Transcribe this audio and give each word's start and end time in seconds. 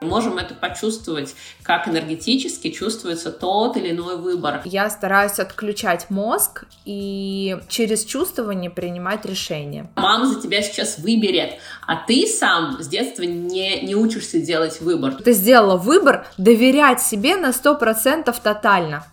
Можем 0.00 0.38
это 0.38 0.54
почувствовать, 0.54 1.34
как 1.64 1.88
энергетически 1.88 2.70
чувствуется 2.70 3.32
тот 3.32 3.76
или 3.76 3.90
иной 3.90 4.16
выбор. 4.16 4.62
Я 4.64 4.88
стараюсь 4.90 5.40
отключать 5.40 6.08
мозг 6.08 6.66
и 6.84 7.58
через 7.68 8.04
чувствование 8.04 8.70
принимать 8.70 9.26
решения. 9.26 9.90
Мама 9.96 10.26
за 10.26 10.40
тебя 10.40 10.62
сейчас 10.62 10.98
выберет, 10.98 11.54
а 11.84 11.96
ты 11.96 12.28
сам 12.28 12.80
с 12.80 12.86
детства 12.86 13.24
не, 13.24 13.80
не 13.80 13.96
учишься 13.96 14.38
делать 14.38 14.80
выбор. 14.80 15.14
Ты 15.14 15.32
сделала 15.32 15.76
выбор 15.76 16.26
доверять 16.38 17.00
себе 17.02 17.36
на 17.36 17.50
100% 17.50 18.32
тотально. 18.40 19.04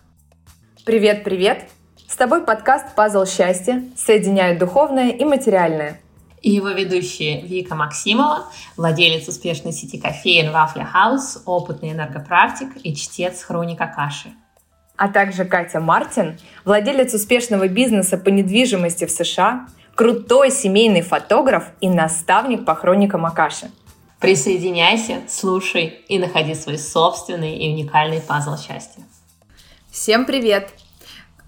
Привет-привет! 0.85 1.67
С 2.07 2.15
тобой 2.15 2.43
подкаст 2.43 2.93
«Пазл 2.95 3.25
счастья» 3.25 3.83
соединяет 3.97 4.59
духовное 4.59 5.09
и 5.09 5.25
материальное 5.25 5.99
и 6.45 6.51
его 6.51 6.69
ведущие 6.69 7.41
Вика 7.41 7.73
Максимова, 7.73 8.45
владелец 8.77 9.27
успешной 9.27 9.73
сети 9.73 9.99
кофеин 9.99 10.51
Вафля 10.51 10.85
Хаус, 10.85 11.41
опытный 11.47 11.91
энергопрактик 11.91 12.69
и 12.83 12.95
чтец 12.95 13.41
хроника 13.41 13.87
каши. 13.87 14.31
А 14.95 15.07
также 15.07 15.43
Катя 15.43 15.79
Мартин, 15.79 16.37
владелец 16.63 17.15
успешного 17.15 17.67
бизнеса 17.67 18.19
по 18.19 18.29
недвижимости 18.29 19.05
в 19.05 19.11
США, 19.11 19.67
крутой 19.95 20.51
семейный 20.51 21.01
фотограф 21.01 21.71
и 21.81 21.89
наставник 21.89 22.63
по 22.63 22.75
хроникам 22.75 23.25
Акаши. 23.25 23.71
Присоединяйся, 24.19 25.23
слушай 25.27 25.87
и 26.07 26.19
находи 26.19 26.53
свой 26.53 26.77
собственный 26.77 27.57
и 27.57 27.73
уникальный 27.73 28.21
пазл 28.21 28.55
счастья. 28.55 29.01
Всем 29.89 30.27
привет! 30.27 30.84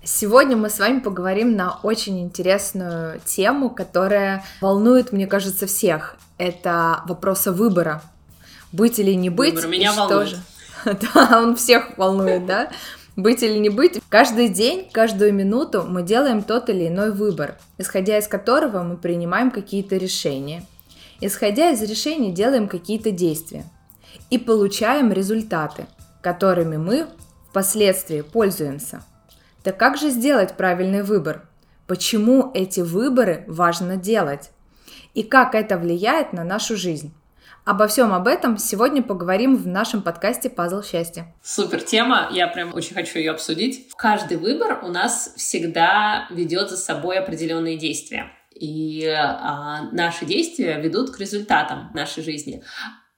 Сегодня 0.07 0.55
мы 0.55 0.69
с 0.69 0.79
вами 0.79 0.99
поговорим 1.01 1.57
на 1.57 1.81
очень 1.83 2.21
интересную 2.21 3.19
тему, 3.25 3.69
которая 3.69 4.41
волнует, 4.61 5.11
мне 5.11 5.27
кажется, 5.27 5.67
всех. 5.67 6.15
Это 6.37 7.03
вопросы 7.07 7.51
выбора. 7.51 8.01
Быть 8.71 8.99
или 8.99 9.11
не 9.11 9.29
быть. 9.29 9.55
Выбор 9.55 9.69
меня 9.69 9.91
волнует. 9.91 10.29
Же... 10.29 10.37
Да, 10.85 11.41
он 11.43 11.57
всех 11.57 11.97
волнует, 11.97 12.45
да? 12.45 12.71
Быть 13.17 13.43
или 13.43 13.57
не 13.57 13.67
быть. 13.67 14.01
Каждый 14.07 14.47
день, 14.47 14.89
каждую 14.93 15.33
минуту 15.33 15.83
мы 15.85 16.03
делаем 16.03 16.41
тот 16.41 16.69
или 16.69 16.87
иной 16.87 17.11
выбор, 17.11 17.57
исходя 17.77 18.17
из 18.17 18.29
которого 18.29 18.83
мы 18.83 18.95
принимаем 18.95 19.51
какие-то 19.51 19.97
решения. 19.97 20.63
Исходя 21.19 21.71
из 21.71 21.81
решений 21.81 22.31
делаем 22.31 22.69
какие-то 22.69 23.11
действия. 23.11 23.65
И 24.29 24.37
получаем 24.37 25.11
результаты, 25.11 25.85
которыми 26.21 26.77
мы 26.77 27.07
впоследствии 27.49 28.21
пользуемся– 28.21 29.03
так 29.63 29.77
как 29.77 29.97
же 29.97 30.09
сделать 30.09 30.55
правильный 30.55 31.03
выбор? 31.03 31.47
Почему 31.87 32.51
эти 32.53 32.81
выборы 32.81 33.45
важно 33.47 33.95
делать? 33.97 34.51
И 35.13 35.23
как 35.23 35.55
это 35.55 35.77
влияет 35.77 36.33
на 36.33 36.43
нашу 36.43 36.75
жизнь? 36.75 37.13
Обо 37.67 37.87
всем 37.87 38.13
об 38.13 38.27
этом 38.27 38.57
сегодня 38.57 39.03
поговорим 39.03 39.57
в 39.57 39.67
нашем 39.67 40.01
подкасте 40.01 40.49
«Пазл 40.49 40.81
счастья». 40.83 41.33
Супер 41.43 41.81
тема, 41.81 42.29
я 42.31 42.47
прям 42.47 42.73
очень 42.73 42.93
хочу 42.93 43.19
ее 43.19 43.31
обсудить. 43.31 43.89
Каждый 43.97 44.37
выбор 44.37 44.79
у 44.83 44.87
нас 44.87 45.33
всегда 45.35 46.27
ведет 46.29 46.69
за 46.69 46.77
собой 46.77 47.17
определенные 47.19 47.77
действия. 47.77 48.31
И 48.51 49.05
а, 49.05 49.89
наши 49.91 50.25
действия 50.25 50.79
ведут 50.79 51.11
к 51.11 51.19
результатам 51.19 51.91
нашей 51.93 52.23
жизни. 52.23 52.63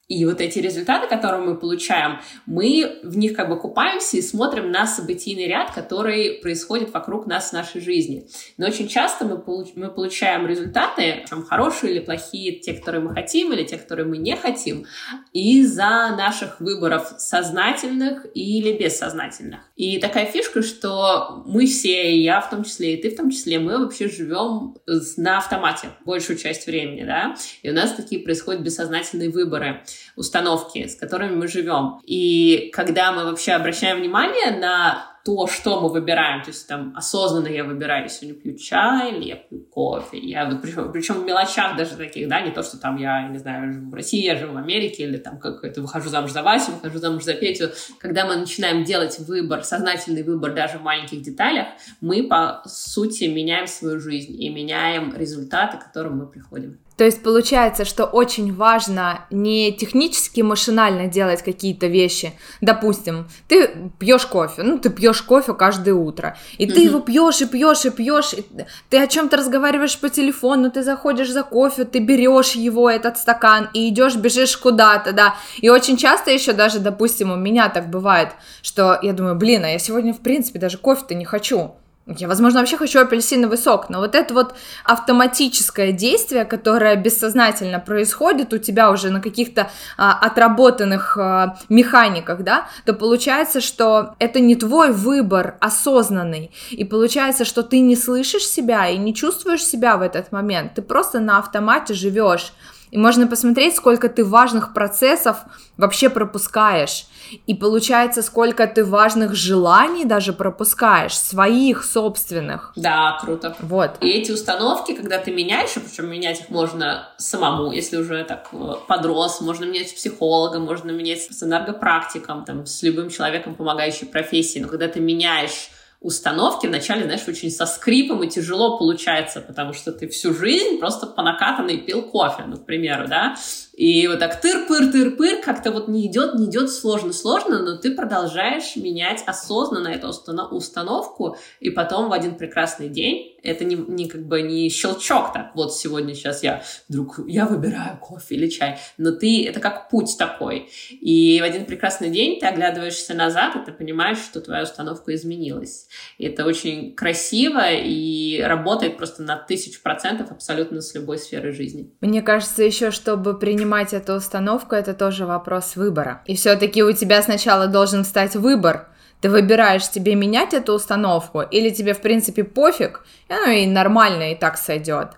И 0.10 0.26
вот 0.26 0.42
эти 0.42 0.58
результаты, 0.58 1.08
которые 1.08 1.44
мы 1.44 1.56
получаем, 1.56 2.20
мы 2.48 3.00
в 3.04 3.16
них 3.16 3.36
как 3.36 3.48
бы 3.48 3.60
купаемся 3.60 4.18
и 4.18 4.24
смотрим 4.24 4.72
на 4.72 4.88
событийный 4.88 5.46
ряд, 5.48 5.72
который 5.72 6.40
происходит 6.42 6.92
вокруг 6.92 7.28
нас 7.28 7.52
в 7.52 7.54
нашей 7.54 7.80
жизни. 7.80 8.28
Но 8.58 8.68
очень 8.68 8.88
часто 8.88 9.26
мы, 9.26 9.36
получ- 9.36 9.74
мы 9.76 9.90
получаем 9.90 10.48
результаты, 10.48 11.26
там, 11.30 11.46
хорошие 11.46 11.94
или 11.94 12.00
плохие, 12.00 12.60
те, 12.60 12.74
которые 12.74 13.02
мы 13.02 13.14
хотим, 13.14 13.54
или 13.54 13.64
те, 13.64 13.78
которые 13.78 14.08
мы 14.08 14.18
не 14.18 14.36
хотим, 14.36 14.88
из-за 15.32 16.16
наших 16.18 16.60
выборов 16.60 17.14
сознательных 17.20 18.26
или 18.34 18.76
бессознательных. 18.76 19.60
И 19.76 20.00
такая 20.00 20.26
фишка, 20.26 20.64
что 20.64 21.44
мы 21.46 21.68
все, 21.68 22.12
и 22.14 22.22
я 22.24 22.42
в 22.42 22.50
том 22.50 22.64
числе, 22.64 22.96
и 22.96 23.02
ты 23.02 23.12
в 23.12 23.16
том 23.16 23.30
числе, 23.30 23.60
мы 23.60 23.78
вообще 23.78 24.10
живем 24.10 24.76
на 25.18 25.38
автомате 25.38 25.90
большую 26.04 26.40
часть 26.40 26.66
времени, 26.66 27.04
да, 27.04 27.36
и 27.62 27.70
у 27.70 27.74
нас 27.74 27.94
такие 27.94 28.22
происходят 28.22 28.64
бессознательные 28.64 29.30
выборы 29.30 29.84
установки, 30.16 30.88
с 30.88 30.96
которыми 30.96 31.36
мы 31.36 31.48
живем. 31.48 32.00
И 32.06 32.72
когда 32.74 33.12
мы 33.12 33.26
вообще 33.26 33.54
обращаем 33.54 34.00
внимание 34.00 34.52
на 34.52 35.19
то, 35.30 35.46
что 35.46 35.80
мы 35.80 35.90
выбираем, 35.90 36.42
то 36.42 36.50
есть 36.50 36.68
там 36.68 36.92
осознанно 36.96 37.48
я 37.48 37.64
выбираю, 37.64 38.04
я 38.04 38.10
сегодня 38.10 38.42
пью 38.42 38.58
чай 38.58 39.12
или 39.12 39.26
я 39.26 39.36
пью 39.36 39.60
кофе, 39.60 40.18
я 40.18 40.46
причем, 40.62 40.92
причем 40.92 41.22
в 41.22 41.26
мелочах 41.26 41.78
даже 41.78 41.96
таких, 41.96 42.28
да, 42.28 42.42
не 42.42 42.50
то, 42.50 42.64
что 42.64 42.78
там 42.80 42.98
я, 42.98 43.28
не 43.28 43.38
знаю, 43.38 43.72
живу 43.72 43.92
в 43.92 43.94
России, 43.94 44.24
я 44.24 44.36
живу 44.36 44.54
в 44.54 44.58
Америке, 44.58 45.04
или 45.04 45.18
там 45.18 45.40
какой-то 45.40 45.82
выхожу 45.82 46.10
замуж 46.10 46.32
за 46.32 46.42
Васю, 46.42 46.72
выхожу 46.72 46.98
замуж 46.98 47.24
за 47.24 47.36
Петю, 47.36 47.70
когда 48.00 48.26
мы 48.26 48.38
начинаем 48.38 48.84
делать 48.84 49.20
выбор, 49.20 49.64
сознательный 49.64 50.24
выбор 50.24 50.56
даже 50.56 50.80
в 50.80 50.82
маленьких 50.82 51.22
деталях, 51.22 51.68
мы, 52.02 52.24
по 52.24 52.64
сути, 52.66 53.26
меняем 53.26 53.68
свою 53.68 54.00
жизнь 54.00 54.42
и 54.42 54.50
меняем 54.50 55.14
результаты, 55.16 55.78
к 55.78 55.84
которым 55.84 56.18
мы 56.18 56.26
приходим. 56.26 56.80
То 57.00 57.06
есть 57.06 57.24
получается, 57.24 57.86
что 57.86 58.04
очень 58.04 58.54
важно 58.54 59.26
не 59.32 59.72
технически 59.72 60.42
машинально 60.42 61.08
делать 61.08 61.42
какие-то 61.42 61.88
вещи. 61.88 62.34
Допустим, 62.60 63.30
ты 63.48 63.90
пьешь 63.98 64.26
кофе, 64.26 64.64
ну 64.64 64.78
ты 64.78 64.90
пьешь 64.90 65.19
кофе 65.22 65.54
каждое 65.54 65.94
утро, 65.94 66.38
и 66.58 66.68
ты 66.68 66.82
его 66.82 67.00
пьешь 67.00 67.42
и 67.42 67.46
пьешь 67.46 67.86
и 67.86 67.90
пьешь, 67.90 68.34
и 68.34 68.46
ты 68.90 68.98
о 68.98 69.08
чем-то 69.08 69.38
разговариваешь 69.38 69.98
по 70.00 70.10
телефону, 70.10 70.72
ты 70.72 70.84
заходишь 70.84 71.32
за 71.32 71.44
кофе, 71.44 71.86
ты 71.86 72.00
берешь 72.00 72.52
его 72.52 72.90
этот 72.90 73.18
стакан 73.18 73.70
и 73.74 73.90
идешь, 73.90 74.16
бежишь 74.16 74.58
куда-то, 74.58 75.14
да. 75.14 75.36
И 75.58 75.70
очень 75.70 75.98
часто 75.98 76.32
еще 76.32 76.54
даже, 76.54 76.80
допустим, 76.80 77.32
у 77.32 77.36
меня 77.36 77.70
так 77.70 77.90
бывает, 77.90 78.30
что 78.62 79.00
я 79.02 79.14
думаю, 79.14 79.36
блин, 79.36 79.64
а 79.66 79.70
я 79.70 79.80
сегодня 79.80 80.14
в 80.14 80.20
принципе 80.20 80.60
даже 80.60 80.78
кофе-то 80.78 81.16
не 81.16 81.26
хочу. 81.26 81.76
Я, 82.18 82.28
возможно, 82.28 82.60
вообще 82.60 82.76
хочу 82.76 83.00
апельсиновый 83.00 83.58
сок, 83.58 83.90
но 83.90 84.00
вот 84.00 84.16
это 84.16 84.34
вот 84.34 84.56
автоматическое 84.84 85.92
действие, 85.92 86.44
которое 86.44 86.96
бессознательно 86.96 87.80
происходит 87.80 88.52
у 88.52 88.58
тебя 88.58 88.90
уже 88.90 89.12
на 89.12 89.22
каких-то 89.22 89.70
а, 89.96 90.18
отработанных 90.20 91.18
а, 91.18 91.58
механиках, 91.70 92.44
да, 92.44 92.68
то 92.86 92.94
получается, 92.94 93.62
что 93.62 94.16
это 94.18 94.40
не 94.40 94.56
твой 94.56 94.92
выбор 94.92 95.58
осознанный, 95.60 96.52
и 96.72 96.84
получается, 96.84 97.46
что 97.46 97.62
ты 97.62 97.80
не 97.80 97.96
слышишь 97.96 98.48
себя 98.48 98.88
и 98.88 98.98
не 98.98 99.14
чувствуешь 99.14 99.64
себя 99.64 99.96
в 99.98 100.02
этот 100.02 100.32
момент, 100.32 100.74
ты 100.74 100.82
просто 100.82 101.20
на 101.20 101.38
автомате 101.38 101.94
живешь. 101.94 102.54
И 102.92 102.98
можно 102.98 103.28
посмотреть, 103.28 103.76
сколько 103.76 104.10
ты 104.10 104.26
важных 104.26 104.74
процессов 104.74 105.38
вообще 105.78 106.10
пропускаешь. 106.10 107.06
И 107.46 107.54
получается, 107.54 108.24
сколько 108.24 108.66
ты 108.66 108.84
важных 108.84 109.36
желаний 109.36 110.06
даже 110.06 110.34
пропускаешь, 110.34 111.18
своих 111.18 111.84
собственных. 111.84 112.74
Да, 112.76 113.20
круто. 113.22 113.56
Вот. 113.60 113.98
И 114.02 114.10
эти 114.10 114.32
установки, 114.32 114.94
когда 114.94 115.20
ты 115.20 115.32
меняешь, 115.32 115.74
причем 115.74 116.10
менять 116.10 116.42
их 116.42 116.50
можно 116.50 117.10
самому, 117.18 117.72
если 117.72 117.98
уже 117.98 118.24
так 118.24 118.48
э, 118.52 118.74
подрос, 118.88 119.42
можно 119.42 119.66
менять 119.66 119.90
с 119.90 119.94
психологом, 119.94 120.64
можно 120.64 120.92
менять 120.92 121.22
с 121.22 121.44
энергопрактиком, 121.44 122.46
там, 122.46 122.66
с 122.66 122.82
любым 122.82 123.10
человеком, 123.10 123.56
помогающей 123.56 124.08
профессии. 124.08 124.60
Но 124.60 124.68
когда 124.68 124.88
ты 124.88 125.00
меняешь 125.00 125.70
установки 126.02 126.66
вначале, 126.66 127.04
знаешь, 127.04 127.28
очень 127.28 127.52
со 127.52 127.66
скрипом 127.66 128.24
и 128.24 128.30
тяжело 128.30 128.78
получается, 128.78 129.42
потому 129.42 129.74
что 129.74 129.92
ты 129.92 130.08
всю 130.08 130.34
жизнь 130.34 130.80
просто 130.80 131.08
по 131.08 131.22
накатанной 131.22 131.78
пил 131.78 132.04
кофе, 132.04 132.44
ну, 132.48 132.58
к 132.58 132.66
примеру, 132.66 133.08
да, 133.08 133.36
и 133.80 134.08
вот 134.08 134.20
так 134.20 134.42
тыр-пыр-тыр-пыр, 134.42 135.42
как-то 135.42 135.72
вот 135.72 135.88
не 135.88 136.06
идет, 136.06 136.36
не 136.36 136.48
идет 136.48 136.70
сложно-сложно, 136.70 137.64
но 137.64 137.78
ты 137.78 137.96
продолжаешь 137.96 138.76
менять 138.76 139.24
осознанно 139.26 139.88
эту 139.88 140.10
установку, 140.10 141.38
и 141.62 141.70
потом 141.70 142.10
в 142.10 142.12
один 142.12 142.36
прекрасный 142.36 142.90
день, 142.90 143.38
это 143.42 143.64
не, 143.64 143.76
не 143.76 144.10
как 144.10 144.28
бы 144.28 144.42
не 144.42 144.70
щелчок 144.70 145.32
так, 145.32 145.52
вот 145.56 145.74
сегодня 145.74 146.14
сейчас 146.14 146.44
я 146.44 146.62
вдруг, 146.90 147.22
я 147.26 147.46
выбираю 147.46 147.98
кофе 148.00 148.36
или 148.36 148.50
чай, 148.50 148.80
но 148.98 149.12
ты, 149.12 149.48
это 149.48 149.62
как 149.62 149.90
путь 149.90 150.18
такой, 150.20 150.70
и 150.90 151.40
в 151.40 151.46
один 151.46 151.64
прекрасный 151.64 152.10
день 152.10 152.38
ты 152.38 152.48
оглядываешься 152.48 153.14
назад, 153.14 153.56
и 153.56 153.66
ты 153.66 153.72
понимаешь, 153.72 154.18
что 154.18 154.42
твоя 154.42 154.64
установка 154.64 155.16
изменилась. 155.16 155.88
И 156.18 156.26
это 156.26 156.46
очень 156.46 156.94
красиво 156.94 157.72
и 157.72 158.42
работает 158.42 158.98
просто 158.98 159.24
на 159.24 159.38
тысячу 159.38 159.82
процентов 159.82 160.32
абсолютно 160.32 160.82
с 160.82 160.94
любой 160.96 161.18
сферой 161.18 161.54
жизни. 161.54 161.94
Мне 162.02 162.22
кажется, 162.22 162.62
еще 162.62 162.92
чтобы 162.92 163.40
принимать 163.40 163.69
принимать 163.70 163.94
эту 163.94 164.14
установку, 164.14 164.76
это 164.76 164.94
тоже 164.94 165.26
вопрос 165.26 165.76
выбора. 165.76 166.22
И 166.26 166.36
все-таки 166.36 166.84
у 166.84 166.92
тебя 166.92 167.22
сначала 167.22 167.68
должен 167.68 168.04
стать 168.04 168.36
выбор. 168.36 168.88
Ты 169.22 169.30
выбираешь 169.30 169.88
тебе 169.90 170.16
менять 170.16 170.54
эту 170.54 170.74
установку, 170.74 171.42
или 171.42 171.70
тебе, 171.70 171.94
в 171.94 172.02
принципе, 172.02 172.44
пофиг, 172.44 173.06
и 173.30 173.34
оно 173.34 173.52
и 173.52 173.68
нормально 173.68 174.32
и 174.32 174.36
так 174.36 174.58
сойдет 174.58 175.10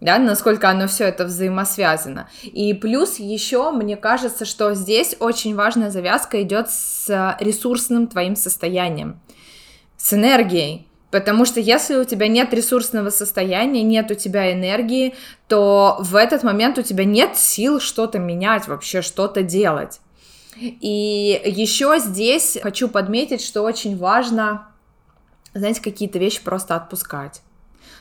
да, 0.00 0.18
насколько 0.20 0.70
оно 0.70 0.86
все 0.86 1.06
это 1.06 1.24
взаимосвязано. 1.24 2.28
И 2.44 2.72
плюс 2.72 3.18
еще, 3.18 3.72
мне 3.72 3.96
кажется, 3.96 4.44
что 4.44 4.72
здесь 4.74 5.16
очень 5.18 5.56
важная 5.56 5.90
завязка 5.90 6.40
идет 6.40 6.70
с 6.70 7.36
ресурсным 7.40 8.06
твоим 8.06 8.36
состоянием, 8.36 9.18
с 9.96 10.12
энергией. 10.12 10.87
Потому 11.10 11.46
что 11.46 11.58
если 11.58 11.96
у 11.96 12.04
тебя 12.04 12.28
нет 12.28 12.52
ресурсного 12.52 13.10
состояния, 13.10 13.82
нет 13.82 14.10
у 14.10 14.14
тебя 14.14 14.52
энергии, 14.52 15.14
то 15.46 15.96
в 16.00 16.14
этот 16.14 16.42
момент 16.42 16.78
у 16.78 16.82
тебя 16.82 17.04
нет 17.04 17.36
сил 17.36 17.80
что-то 17.80 18.18
менять, 18.18 18.68
вообще 18.68 19.00
что-то 19.00 19.42
делать. 19.42 20.00
И 20.60 21.40
еще 21.44 21.98
здесь 21.98 22.58
хочу 22.62 22.88
подметить, 22.88 23.42
что 23.42 23.62
очень 23.62 23.96
важно, 23.96 24.68
знаете, 25.54 25.80
какие-то 25.80 26.18
вещи 26.18 26.42
просто 26.42 26.76
отпускать 26.76 27.42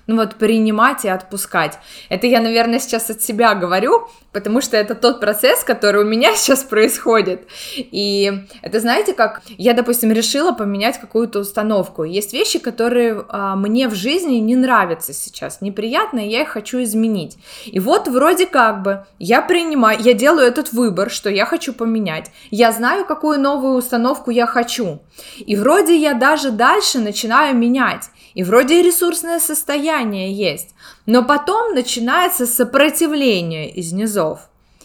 ну 0.07 0.15
вот 0.15 0.35
принимать 0.35 1.05
и 1.05 1.09
отпускать. 1.09 1.77
Это 2.09 2.27
я, 2.27 2.41
наверное, 2.41 2.79
сейчас 2.79 3.09
от 3.09 3.21
себя 3.21 3.53
говорю, 3.53 4.07
потому 4.31 4.61
что 4.61 4.77
это 4.77 4.95
тот 4.95 5.19
процесс, 5.19 5.63
который 5.63 6.03
у 6.03 6.07
меня 6.07 6.35
сейчас 6.35 6.63
происходит. 6.63 7.47
И 7.75 8.31
это, 8.61 8.79
знаете, 8.79 9.13
как 9.13 9.41
я, 9.57 9.73
допустим, 9.73 10.11
решила 10.11 10.53
поменять 10.53 10.99
какую-то 10.99 11.39
установку. 11.39 12.03
Есть 12.03 12.33
вещи, 12.33 12.59
которые 12.59 13.25
а, 13.29 13.55
мне 13.55 13.87
в 13.87 13.95
жизни 13.95 14.35
не 14.35 14.55
нравятся 14.55 15.13
сейчас, 15.13 15.61
неприятно, 15.61 16.19
и 16.19 16.29
я 16.29 16.41
их 16.41 16.49
хочу 16.49 16.81
изменить. 16.83 17.37
И 17.65 17.79
вот 17.79 18.07
вроде 18.07 18.45
как 18.45 18.81
бы 18.83 19.05
я 19.19 19.41
принимаю, 19.41 19.99
я 20.01 20.13
делаю 20.13 20.47
этот 20.47 20.71
выбор, 20.71 21.09
что 21.09 21.29
я 21.29 21.45
хочу 21.45 21.73
поменять. 21.73 22.31
Я 22.49 22.71
знаю, 22.71 23.05
какую 23.05 23.39
новую 23.39 23.75
установку 23.75 24.31
я 24.31 24.45
хочу. 24.45 24.99
И 25.37 25.55
вроде 25.55 25.97
я 25.97 26.13
даже 26.13 26.51
дальше 26.51 26.99
начинаю 26.99 27.55
менять. 27.55 28.09
И 28.37 28.43
вроде 28.43 28.83
ресурсное 28.83 29.39
состояние 29.39 30.31
есть, 30.31 30.75
но 31.07 31.23
потом 31.23 31.73
начинается 31.73 32.45
сопротивление 32.45 33.67
из 33.71 33.93
низов. 33.93 34.41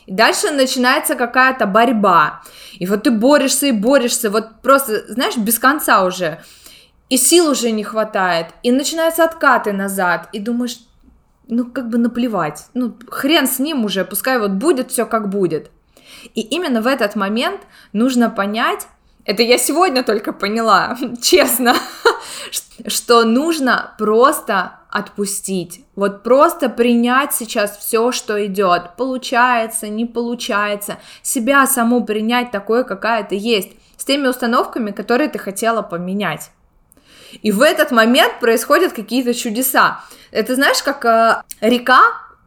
И 0.07 0.13
дальше 0.15 0.53
начинается 0.53 1.17
какая-то 1.17 1.67
борьба. 1.67 2.41
И 2.79 2.87
вот 2.87 3.03
ты 3.03 3.11
борешься 3.11 3.67
и 3.67 3.73
борешься, 3.73 4.31
вот 4.31 4.63
просто, 4.63 5.05
знаешь, 5.13 5.37
без 5.37 5.59
конца 5.59 6.03
уже. 6.07 6.41
И 7.11 7.19
сил 7.19 7.51
уже 7.51 7.73
не 7.73 7.85
хватает. 7.85 8.47
И 8.63 8.73
начинаются 8.73 9.23
откаты 9.23 9.75
назад. 9.75 10.31
И 10.33 10.39
думаешь, 10.39 10.79
ну 11.47 11.67
как 11.67 11.91
бы 11.91 11.99
наплевать. 11.99 12.65
Ну 12.73 12.97
хрен 13.11 13.47
с 13.47 13.59
ним 13.59 13.85
уже, 13.85 14.07
пускай 14.07 14.39
вот 14.39 14.53
будет 14.53 14.91
все 14.91 15.05
как 15.05 15.29
будет. 15.29 15.71
И 16.35 16.41
именно 16.41 16.81
в 16.81 16.87
этот 16.87 17.17
момент 17.17 17.61
нужно 17.93 18.31
понять, 18.31 18.87
это 19.25 19.43
я 19.43 19.59
сегодня 19.59 20.03
только 20.03 20.33
поняла, 20.33 20.97
честно, 21.23 21.75
что 22.87 23.25
нужно 23.25 23.95
просто 23.99 24.79
отпустить. 24.91 25.85
Вот 25.97 26.23
просто 26.23 26.69
принять 26.69 27.33
сейчас 27.33 27.79
все, 27.79 28.13
что 28.13 28.45
идет. 28.45 28.97
Получается, 28.97 29.89
не 29.89 30.05
получается. 30.05 30.99
Себя 31.23 31.67
саму 31.67 32.05
принять 32.05 32.51
такой, 32.51 32.85
какая 32.85 33.25
ты 33.25 33.37
есть. 33.37 33.71
С 33.97 34.05
теми 34.05 34.27
установками, 34.27 34.91
которые 34.91 35.31
ты 35.31 35.39
хотела 35.39 35.81
поменять. 35.81 36.51
И 37.41 37.53
в 37.53 37.63
этот 37.63 37.91
момент 37.91 38.41
происходят 38.41 38.93
какие-то 38.93 39.33
чудеса. 39.33 40.05
Это 40.31 40.55
знаешь, 40.55 40.83
как 40.83 41.05
э, 41.07 41.43
река, 41.63 42.01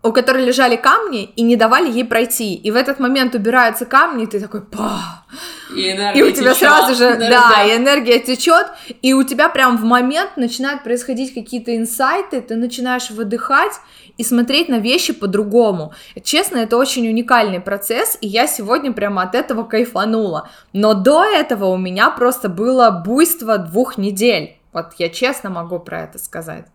у 0.04 0.12
которой 0.12 0.45
лежали 0.45 0.75
камни 0.75 1.24
и 1.24 1.42
не 1.42 1.56
давали 1.56 1.89
ей 1.89 2.06
пройти. 2.06 2.54
И 2.54 2.69
в 2.69 2.75
этот 2.75 3.00
момент 3.00 3.33
убираются 3.33 3.86
камни, 3.86 4.25
и 4.25 4.27
ты 4.27 4.39
такой, 4.39 4.62
па, 4.62 5.25
и, 5.73 6.19
и 6.19 6.21
у 6.23 6.31
тебя 6.31 6.53
течет, 6.53 6.57
сразу 6.57 6.95
же, 6.95 7.17
да, 7.17 7.29
да, 7.29 7.63
и 7.63 7.77
энергия 7.77 8.19
течет, 8.19 8.67
и 9.01 9.13
у 9.13 9.23
тебя 9.23 9.50
прям 9.50 9.77
в 9.77 9.83
момент 9.83 10.38
начинают 10.38 10.83
происходить 10.83 11.33
какие-то 11.33 11.75
инсайты, 11.75 12.41
ты 12.41 12.56
начинаешь 12.56 13.09
выдыхать 13.09 13.73
и 14.17 14.23
смотреть 14.23 14.69
на 14.69 14.79
вещи 14.79 15.13
по-другому. 15.13 15.94
Честно, 16.23 16.57
это 16.57 16.77
очень 16.77 17.07
уникальный 17.07 17.59
процесс, 17.59 18.17
и 18.21 18.27
я 18.27 18.47
сегодня 18.47 18.94
прямо 18.94 19.23
от 19.23 19.35
этого 19.35 19.63
кайфанула. 19.63 20.50
Но 20.73 20.94
до 20.94 21.23
этого 21.23 21.65
у 21.65 21.77
меня 21.77 22.09
просто 22.09 22.50
было 22.50 22.89
буйство 22.91 23.57
двух 23.57 23.97
недель. 23.97 24.57
Вот 24.71 24.94
я 24.97 25.09
честно 25.09 25.50
могу 25.50 25.79
про 25.79 26.01
это 26.01 26.19
сказать. 26.19 26.65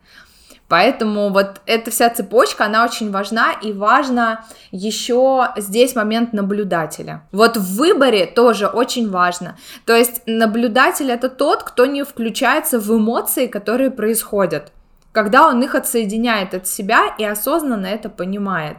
Поэтому 0.71 1.31
вот 1.31 1.61
эта 1.67 1.91
вся 1.91 2.11
цепочка, 2.11 2.67
она 2.67 2.85
очень 2.85 3.11
важна, 3.11 3.51
и 3.61 3.73
важно 3.73 4.45
еще 4.71 5.49
здесь 5.57 5.97
момент 5.97 6.33
наблюдателя. 6.33 7.27
Вот 7.33 7.57
в 7.57 7.77
выборе 7.77 8.25
тоже 8.25 8.69
очень 8.69 9.11
важно. 9.11 9.59
То 9.85 9.97
есть 9.97 10.23
наблюдатель 10.27 11.11
это 11.11 11.29
тот, 11.29 11.65
кто 11.65 11.87
не 11.87 12.05
включается 12.05 12.79
в 12.79 12.89
эмоции, 12.97 13.49
которые 13.49 13.91
происходят, 13.91 14.71
когда 15.11 15.49
он 15.49 15.61
их 15.61 15.75
отсоединяет 15.75 16.55
от 16.55 16.69
себя 16.69 17.17
и 17.19 17.25
осознанно 17.25 17.87
это 17.89 18.09
понимает. 18.09 18.77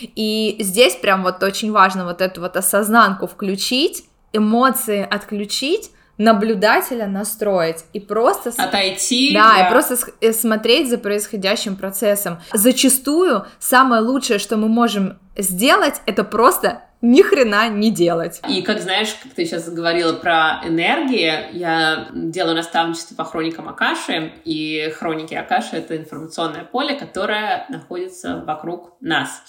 И 0.00 0.56
здесь 0.60 0.94
прям 0.94 1.22
вот 1.22 1.42
очень 1.42 1.72
важно 1.72 2.04
вот 2.04 2.20
эту 2.20 2.42
вот 2.42 2.54
осознанку 2.58 3.26
включить, 3.26 4.04
эмоции 4.34 5.08
отключить, 5.10 5.90
наблюдателя 6.18 7.06
настроить 7.06 7.84
и 7.92 8.00
просто 8.00 8.52
отойти, 8.56 9.34
да, 9.34 9.54
да, 9.54 9.66
и 9.66 9.70
просто 9.70 9.96
э, 10.20 10.32
смотреть 10.32 10.90
за 10.90 10.98
происходящим 10.98 11.76
процессом. 11.76 12.38
Зачастую 12.52 13.46
самое 13.58 14.02
лучшее, 14.02 14.38
что 14.38 14.56
мы 14.56 14.68
можем 14.68 15.18
сделать, 15.36 16.00
это 16.06 16.24
просто 16.24 16.82
ни 17.04 17.20
хрена 17.22 17.68
не 17.68 17.90
делать. 17.90 18.40
И 18.48 18.62
как 18.62 18.80
знаешь, 18.80 19.14
как 19.22 19.32
ты 19.34 19.44
сейчас 19.44 19.68
говорила 19.68 20.14
про 20.14 20.62
энергии, 20.64 21.52
я 21.52 22.08
делаю 22.14 22.56
наставничество 22.56 23.14
по 23.14 23.24
хроникам 23.24 23.68
Акаши, 23.68 24.32
и 24.44 24.90
хроники 24.96 25.34
Акаши— 25.34 25.68
это 25.76 25.98
информационное 25.98 26.64
поле, 26.64 26.94
которое 26.94 27.66
находится 27.68 28.42
вокруг 28.46 28.96
нас. 29.00 29.44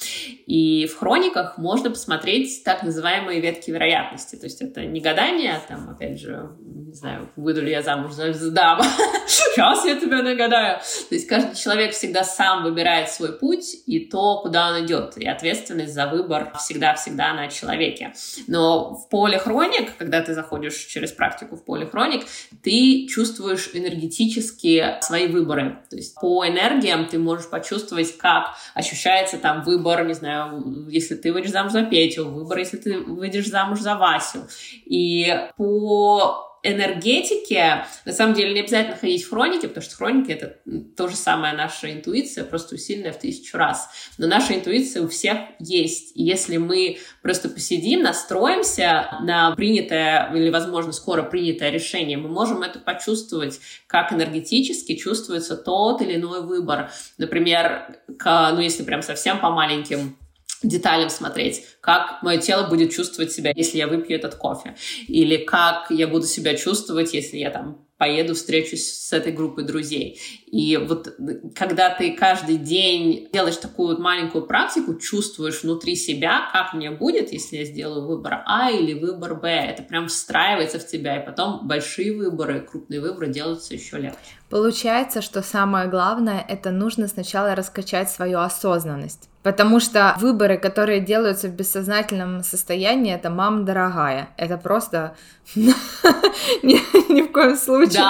И 0.46 0.86
в 0.88 0.98
хрониках 0.98 1.58
можно 1.58 1.90
посмотреть 1.90 2.64
так 2.66 2.84
называемые 2.84 3.40
ветки 3.40 3.72
вероятности, 3.72 4.36
то 4.36 4.46
есть 4.46 4.62
это 4.62 4.86
не 4.86 5.00
гадание, 5.00 5.54
а 5.54 5.62
там, 5.66 5.90
опять 5.90 6.20
же, 6.20 6.50
не 6.60 6.94
знаю, 6.94 7.30
выйду 7.38 7.62
ли 7.62 7.72
я 7.72 7.82
замуж 7.82 8.12
за 8.12 8.52
дама, 8.52 8.84
сейчас 9.28 9.86
я 9.86 9.98
тебя 9.98 10.22
нагадаю. 10.22 10.80
То 11.10 11.16
есть 11.16 11.28
каждый 11.28 11.56
человек 11.56 11.94
всегда 11.94 12.26
сам 12.26 12.64
выбирает 12.64 13.10
свой 13.10 13.32
путь 13.32 13.78
и 13.86 14.10
то, 14.10 14.42
куда 14.42 14.72
он 14.72 14.86
идет, 14.86 15.18
и 15.18 15.26
ответственность 15.26 15.94
за 15.94 16.08
выбор 16.08 16.52
всегда-всегда 16.58 17.34
на 17.34 17.45
человеке. 17.50 18.14
Но 18.48 18.96
в 18.96 19.10
поле 19.10 19.38
хроник, 19.38 19.96
когда 19.98 20.22
ты 20.22 20.34
заходишь 20.34 20.76
через 20.86 21.12
практику 21.12 21.56
в 21.56 21.66
поле 21.66 21.86
хроник, 21.86 22.26
ты 22.64 23.08
чувствуешь 23.08 23.72
энергетически 23.74 24.96
свои 25.02 25.28
выборы. 25.28 25.80
То 25.90 25.96
есть 25.96 26.16
по 26.16 26.48
энергиям 26.48 27.08
ты 27.08 27.18
можешь 27.18 27.50
почувствовать, 27.50 28.18
как 28.18 28.56
ощущается 28.74 29.38
там 29.38 29.64
выбор, 29.64 30.06
не 30.06 30.14
знаю, 30.14 30.88
если 30.90 31.16
ты 31.16 31.32
выйдешь 31.32 31.52
замуж 31.52 31.72
за 31.72 31.84
Петю, 31.84 32.30
выбор, 32.30 32.60
если 32.60 32.78
ты 32.78 33.00
выйдешь 33.00 33.48
замуж 33.48 33.80
за 33.80 33.96
Васю. 33.96 34.48
И 34.86 35.34
по 35.58 36.55
энергетике, 36.66 37.86
на 38.06 38.14
самом 38.14 38.34
деле, 38.34 38.54
не 38.54 38.62
обязательно 38.62 38.98
ходить 38.98 39.24
в 39.24 39.30
хроники, 39.30 39.68
потому 39.68 39.84
что 39.84 39.96
хроники— 39.96 40.32
это 40.34 40.58
то 40.98 41.08
же 41.08 41.16
самое 41.16 41.54
наша 41.54 41.92
интуиция, 41.92 42.44
просто 42.44 42.76
усиленная 42.76 43.14
в 43.14 43.20
тысячу 43.20 43.58
раз. 43.58 43.90
Но 44.18 44.28
наша 44.28 44.56
интуиция 44.56 45.04
у 45.04 45.08
всех 45.08 45.38
есть. 45.60 46.16
И 46.16 46.24
если 46.24 46.58
мы 46.58 46.98
просто 47.22 47.50
посидим, 47.50 48.02
настроимся 48.02 49.20
на 49.22 49.56
принятое 49.56 50.32
или, 50.34 50.50
возможно, 50.50 50.92
скоро 50.92 51.24
принятое 51.24 51.70
решение, 51.70 52.18
мы 52.18 52.30
можем 52.30 52.64
это 52.64 52.80
почувствовать, 52.80 53.60
как 53.88 54.12
энергетически 54.12 54.96
чувствуется 54.96 55.56
тот 55.56 56.02
или 56.02 56.16
иной 56.16 56.42
выбор. 56.42 56.92
Например, 57.18 58.00
к, 58.18 58.52
ну, 58.54 58.60
если 58.60 58.84
прям 58.84 59.02
совсем 59.02 59.40
по 59.40 59.50
маленьким 59.50 60.18
деталям 60.64 61.10
смотреть, 61.10 61.64
как 61.82 62.22
мое 62.24 62.40
тело 62.40 62.68
будет 62.68 62.92
чувствовать 62.92 63.32
себя, 63.32 63.52
если 63.56 63.78
я 63.78 63.88
выпью 63.88 64.18
этот 64.18 64.36
кофе, 64.36 64.76
или 65.08 65.38
как 65.38 65.92
я 65.92 66.08
буду 66.08 66.26
себя 66.26 66.56
чувствовать, 66.56 67.14
если 67.14 67.38
я 67.38 67.50
там 67.50 67.86
поеду, 67.98 68.36
встречусь 68.36 68.92
с 68.92 69.14
этой 69.14 69.32
группой 69.32 69.64
друзей. 69.64 70.20
И 70.48 70.78
вот 70.78 71.16
когда 71.56 71.90
ты 71.90 72.12
каждый 72.12 72.58
день 72.58 73.30
делаешь 73.32 73.56
такую 73.56 73.90
вот 73.90 74.00
маленькую 74.00 74.46
практику, 74.48 74.96
чувствуешь 74.96 75.64
внутри 75.64 75.96
себя, 75.96 76.50
как 76.52 76.74
мне 76.74 76.92
будет, 76.92 77.32
если 77.32 77.58
я 77.58 77.66
сделаю 77.66 78.06
выбор 78.06 78.44
А 78.46 78.70
или 78.70 78.94
выбор 78.94 79.36
Б. 79.36 79.48
Это 79.50 79.84
прям 79.84 80.08
встраивается 80.08 80.80
в 80.80 80.88
тебя, 80.88 81.22
и 81.22 81.26
потом 81.26 81.68
большие 81.68 82.14
выборы, 82.14 82.62
крупные 82.62 83.00
выборы 83.00 83.28
делаются 83.28 83.74
еще 83.74 83.98
легче. 83.98 84.20
Получается, 84.50 85.22
что 85.22 85.42
самое 85.42 85.88
главное, 85.88 86.46
это 86.48 86.72
нужно 86.72 87.08
сначала 87.08 87.56
раскачать 87.56 88.12
свою 88.12 88.40
осознанность. 88.40 89.30
Потому 89.42 89.80
что 89.80 90.16
выборы, 90.20 90.58
которые 90.58 91.02
делаются 91.02 91.48
в 91.48 91.52
бессознательном 91.52 92.44
состоянии, 92.44 93.14
это 93.14 93.30
мама 93.30 93.64
дорогая. 93.64 94.30
Это 94.38 94.58
просто 94.58 95.16
ни 95.56 97.22
в 97.22 97.32
коем 97.32 97.56
случае. 97.56 98.02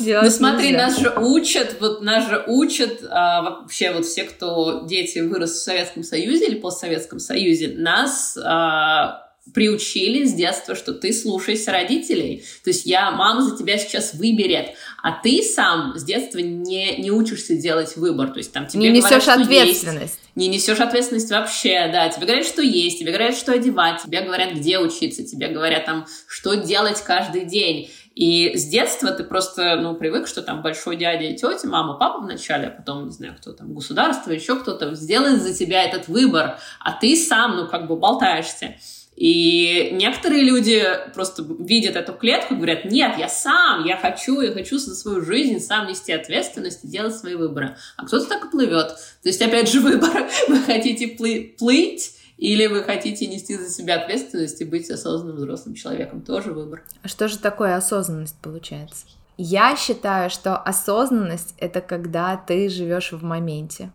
Да. 0.00 0.22
Ну 0.22 0.30
смотри, 0.30 0.76
нас 0.76 0.98
же 0.98 1.12
учат, 1.16 1.76
вот 1.80 2.02
нас 2.02 2.28
же 2.28 2.44
учат 2.48 3.04
а, 3.08 3.42
вообще 3.42 3.92
вот 3.92 4.04
все, 4.04 4.24
кто 4.24 4.84
дети 4.84 5.20
вырос 5.20 5.52
в 5.52 5.62
Советском 5.62 6.02
Союзе 6.02 6.48
или 6.48 6.58
постсоветском 6.58 7.20
Союзе, 7.20 7.74
нас 7.76 8.36
а, 8.36 9.29
приучили 9.54 10.24
с 10.24 10.32
детства, 10.32 10.74
что 10.74 10.92
ты 10.92 11.12
слушайся 11.12 11.72
родителей. 11.72 12.44
То 12.64 12.70
есть 12.70 12.86
я, 12.86 13.10
мама 13.10 13.42
за 13.42 13.56
тебя 13.56 13.78
сейчас 13.78 14.14
выберет, 14.14 14.74
а 15.02 15.12
ты 15.12 15.42
сам 15.42 15.96
с 15.96 16.04
детства 16.04 16.38
не, 16.38 16.96
не 16.96 17.10
учишься 17.10 17.54
делать 17.54 17.96
выбор. 17.96 18.30
То 18.30 18.38
есть 18.38 18.52
там 18.52 18.66
тебе 18.66 18.90
не 18.90 19.00
говорят, 19.00 19.20
несешь 19.20 19.28
ответственность. 19.28 20.14
Есть, 20.14 20.36
не 20.36 20.48
несешь 20.48 20.80
ответственность 20.80 21.30
вообще, 21.30 21.90
да. 21.92 22.08
Тебе 22.08 22.26
говорят, 22.26 22.46
что 22.46 22.62
есть, 22.62 22.98
тебе 22.98 23.12
говорят, 23.12 23.36
что 23.36 23.52
одевать, 23.52 24.02
тебе 24.02 24.20
говорят, 24.22 24.52
где 24.52 24.78
учиться, 24.78 25.24
тебе 25.24 25.48
говорят 25.48 25.84
там, 25.84 26.06
что 26.26 26.54
делать 26.54 27.02
каждый 27.02 27.44
день. 27.44 27.90
И 28.14 28.56
с 28.56 28.66
детства 28.66 29.12
ты 29.12 29.24
просто, 29.24 29.76
ну, 29.76 29.94
привык, 29.94 30.26
что 30.26 30.42
там 30.42 30.62
большой 30.62 30.96
дядя 30.96 31.24
и 31.24 31.36
тетя, 31.36 31.68
мама, 31.68 31.94
папа 31.94 32.20
вначале, 32.20 32.66
а 32.66 32.70
потом, 32.70 33.06
не 33.06 33.12
знаю, 33.12 33.36
кто 33.40 33.52
там, 33.52 33.72
государство, 33.72 34.32
еще 34.32 34.56
кто-то 34.56 34.94
сделает 34.94 35.42
за 35.42 35.54
тебя 35.54 35.84
этот 35.84 36.08
выбор, 36.08 36.58
а 36.80 36.92
ты 36.92 37.16
сам, 37.16 37.56
ну, 37.56 37.68
как 37.68 37.86
бы 37.86 37.96
болтаешься. 37.96 38.74
И 39.20 39.90
некоторые 39.92 40.42
люди 40.42 40.82
просто 41.12 41.44
видят 41.58 41.94
эту 41.94 42.14
клетку 42.14 42.54
и 42.54 42.56
говорят, 42.56 42.86
нет, 42.86 43.18
я 43.18 43.28
сам, 43.28 43.84
я 43.84 43.98
хочу, 43.98 44.40
я 44.40 44.50
хочу 44.50 44.78
за 44.78 44.94
свою 44.94 45.20
жизнь 45.20 45.60
сам 45.60 45.88
нести 45.88 46.10
ответственность 46.10 46.84
и 46.84 46.88
делать 46.88 47.14
свои 47.14 47.34
выборы. 47.34 47.76
А 47.98 48.06
кто-то 48.06 48.24
так 48.24 48.46
и 48.46 48.48
плывет. 48.48 48.88
То 49.22 49.28
есть, 49.28 49.42
опять 49.42 49.70
же, 49.70 49.80
выбор. 49.82 50.26
Вы 50.48 50.60
хотите 50.60 51.06
плыть 51.06 52.16
или 52.38 52.66
вы 52.66 52.82
хотите 52.82 53.26
нести 53.26 53.58
за 53.58 53.68
себя 53.68 53.96
ответственность 53.96 54.62
и 54.62 54.64
быть 54.64 54.90
осознанным 54.90 55.36
взрослым 55.36 55.74
человеком? 55.74 56.22
Тоже 56.22 56.52
выбор. 56.52 56.82
А 57.02 57.08
что 57.08 57.28
же 57.28 57.36
такое 57.36 57.76
осознанность 57.76 58.36
получается? 58.40 59.04
Я 59.36 59.76
считаю, 59.76 60.30
что 60.30 60.56
осознанность 60.56 61.54
это 61.58 61.82
когда 61.82 62.38
ты 62.38 62.70
живешь 62.70 63.12
в 63.12 63.22
моменте. 63.22 63.92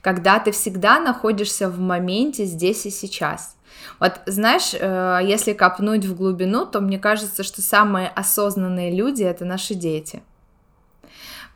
Когда 0.00 0.38
ты 0.38 0.52
всегда 0.52 1.00
находишься 1.00 1.68
в 1.68 1.78
моменте 1.78 2.46
здесь 2.46 2.86
и 2.86 2.90
сейчас. 2.90 3.57
Вот 4.00 4.20
знаешь, 4.26 4.74
э, 4.74 5.20
если 5.24 5.52
копнуть 5.52 6.04
в 6.04 6.16
глубину, 6.16 6.66
то 6.66 6.80
мне 6.80 6.98
кажется, 6.98 7.42
что 7.42 7.62
самые 7.62 8.08
осознанные 8.08 8.94
люди 8.94 9.22
это 9.22 9.44
наши 9.44 9.74
дети 9.74 10.22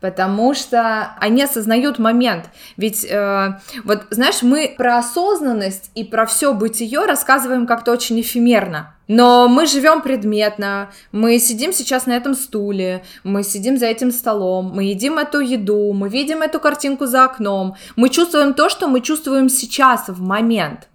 потому 0.03 0.53
что 0.53 1.15
они 1.21 1.45
осознают 1.45 1.99
момент. 1.99 2.51
Ведь 2.77 3.07
э, 3.09 3.59
вот, 3.85 4.03
знаешь, 4.11 4.43
мы 4.43 4.75
про 4.77 4.99
осознанность 4.99 5.93
и 5.95 6.03
про 6.03 6.27
все 6.27 6.53
бытие 6.53 7.07
рассказываем 7.07 7.67
как-то 7.67 7.93
очень 7.93 8.21
эфемерно. 8.21 8.95
Но 9.07 9.47
мы 9.47 9.67
живем 9.67 10.03
предметно, 10.03 10.91
мы 11.13 11.39
сидим 11.39 11.73
сейчас 11.73 12.07
на 12.07 12.13
этом 12.17 12.35
стуле, 12.35 13.05
мы 13.25 13.45
сидим 13.45 13.79
за 13.79 13.87
этим 13.87 14.11
столом, 14.11 14.73
мы 14.75 14.85
едим 14.85 15.19
эту 15.19 15.39
еду, 15.41 15.93
мы 15.93 16.09
видим 16.09 16.43
эту 16.43 16.59
картинку 16.61 17.07
за 17.07 17.25
окном, 17.25 17.77
мы 17.95 18.09
чувствуем 18.09 18.55
то, 18.55 18.69
что 18.69 18.89
мы 18.89 19.01
чувствуем 19.01 19.49
сейчас, 19.49 20.09
в 20.09 20.21
момент. 20.21 20.89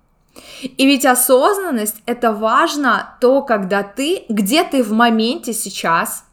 И 0.62 0.86
ведь 0.86 1.06
осознанность 1.06 1.98
это 2.06 2.32
важно 2.32 3.15
то, 3.22 3.41
когда 3.41 3.84
ты, 3.84 4.25
где 4.29 4.63
ты 4.63 4.84
в 4.84 4.91
моменте 4.91 5.53
сейчас, 5.53 6.24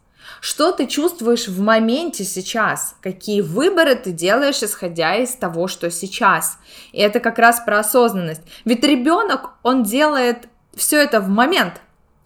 что 0.40 0.72
ты 0.72 0.86
чувствуешь 0.86 1.48
в 1.48 1.60
моменте 1.62 2.22
сейчас? 2.22 2.96
Какие 3.00 3.40
выборы 3.40 3.94
ты 3.94 4.12
делаешь, 4.12 4.62
исходя 4.62 5.16
из 5.16 5.30
того, 5.30 5.68
что 5.68 5.90
сейчас? 5.90 6.58
И 6.92 7.00
это 7.00 7.18
как 7.20 7.38
раз 7.38 7.60
про 7.60 7.78
осознанность. 7.78 8.42
Ведь 8.66 8.84
ребенок, 8.84 9.52
он 9.62 9.84
делает 9.84 10.48
все 10.76 11.02
это 11.02 11.20
в 11.20 11.28
момент. 11.28 11.80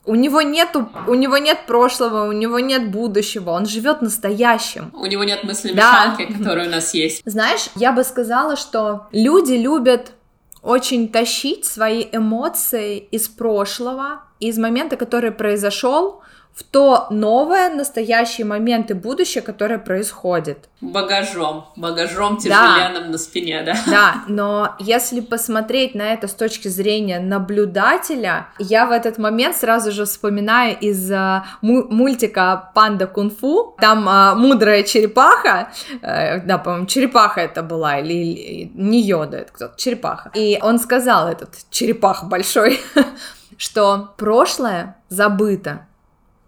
У 0.05 0.17
него 0.17 0.43
нету, 0.43 0.89
у 1.07 1.15
него 1.15 1.39
нет 1.39 1.67
прошлого, 1.67 2.27
у 2.29 2.33
него 2.33 2.59
нет 2.59 2.91
будущего, 2.91 3.51
он 3.51 3.67
живет 3.67 4.03
настоящим. 4.03 4.91
У 4.95 5.07
него 5.07 5.23
нет 5.23 5.45
мысли 5.45 5.73
да. 5.73 6.17
которые 6.17 6.67
у 6.67 6.71
нас 6.71 6.95
есть. 6.95 7.23
Знаешь, 7.25 7.69
я 7.77 7.93
бы 7.93 8.03
сказала, 8.03 8.57
что 8.57 9.07
люди 9.13 9.53
любят 9.53 10.13
очень 10.63 11.09
тащить 11.09 11.65
свои 11.65 12.07
эмоции 12.13 12.99
из 12.99 13.29
прошлого, 13.29 14.23
из 14.41 14.59
момента, 14.59 14.97
который 14.97 15.31
произошел, 15.31 16.23
в 16.59 16.65
то 16.65 17.07
новое, 17.11 17.71
настоящий 17.71 18.43
момент 18.43 18.91
и 18.91 18.95
будущее, 18.95 19.43
которое 19.43 19.79
происходит. 19.79 20.69
Багажом, 20.81 21.67
багажом 21.77 22.37
тяжеленным 22.37 23.05
да. 23.05 23.11
на 23.11 23.19
спине, 23.19 23.63
да? 23.63 23.77
Да, 23.87 24.15
но 24.27 24.75
если 24.81 25.21
посмотреть 25.21 25.95
на 25.95 26.13
это 26.13 26.27
с 26.27 26.35
точки 26.35 26.67
зрения 26.67 27.21
наблюдателя, 27.21 28.49
я 28.59 28.87
в 28.87 28.91
этот 28.91 29.19
момент 29.19 29.57
сразу 29.57 29.93
же 29.93 30.05
вспоминаю 30.05 30.77
из 30.81 31.09
uh, 31.13 31.43
мультика 31.63 32.73
«Панда 32.75 33.07
кунг-фу», 33.07 33.77
там 33.81 34.09
uh, 34.09 34.35
мудрая 34.35 34.83
черепаха, 34.83 35.71
uh, 36.03 36.45
да, 36.45 36.59
по-моему, 36.59 36.87
черепаха 36.87 37.41
это 37.41 37.63
была, 37.63 37.99
или, 37.99 38.13
или 38.13 38.73
не 38.75 39.01
Йода, 39.03 39.37
это 39.37 39.53
кто-то, 39.53 39.77
черепаха, 39.77 40.33
и 40.35 40.59
он 40.61 40.81
сказал, 40.81 41.29
этот 41.29 41.51
черепах 41.71 42.25
большой, 42.25 42.81
что 43.57 44.13
прошлое 44.17 44.97
забыто, 45.09 45.87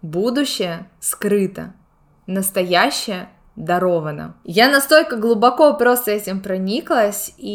Будущее 0.01 0.89
скрыто, 0.99 1.73
настоящее 2.25 3.29
даровано. 3.55 4.35
Я 4.43 4.69
настолько 4.69 5.17
глубоко 5.17 5.73
просто 5.73 6.11
этим 6.11 6.41
прониклась, 6.41 7.33
и 7.37 7.49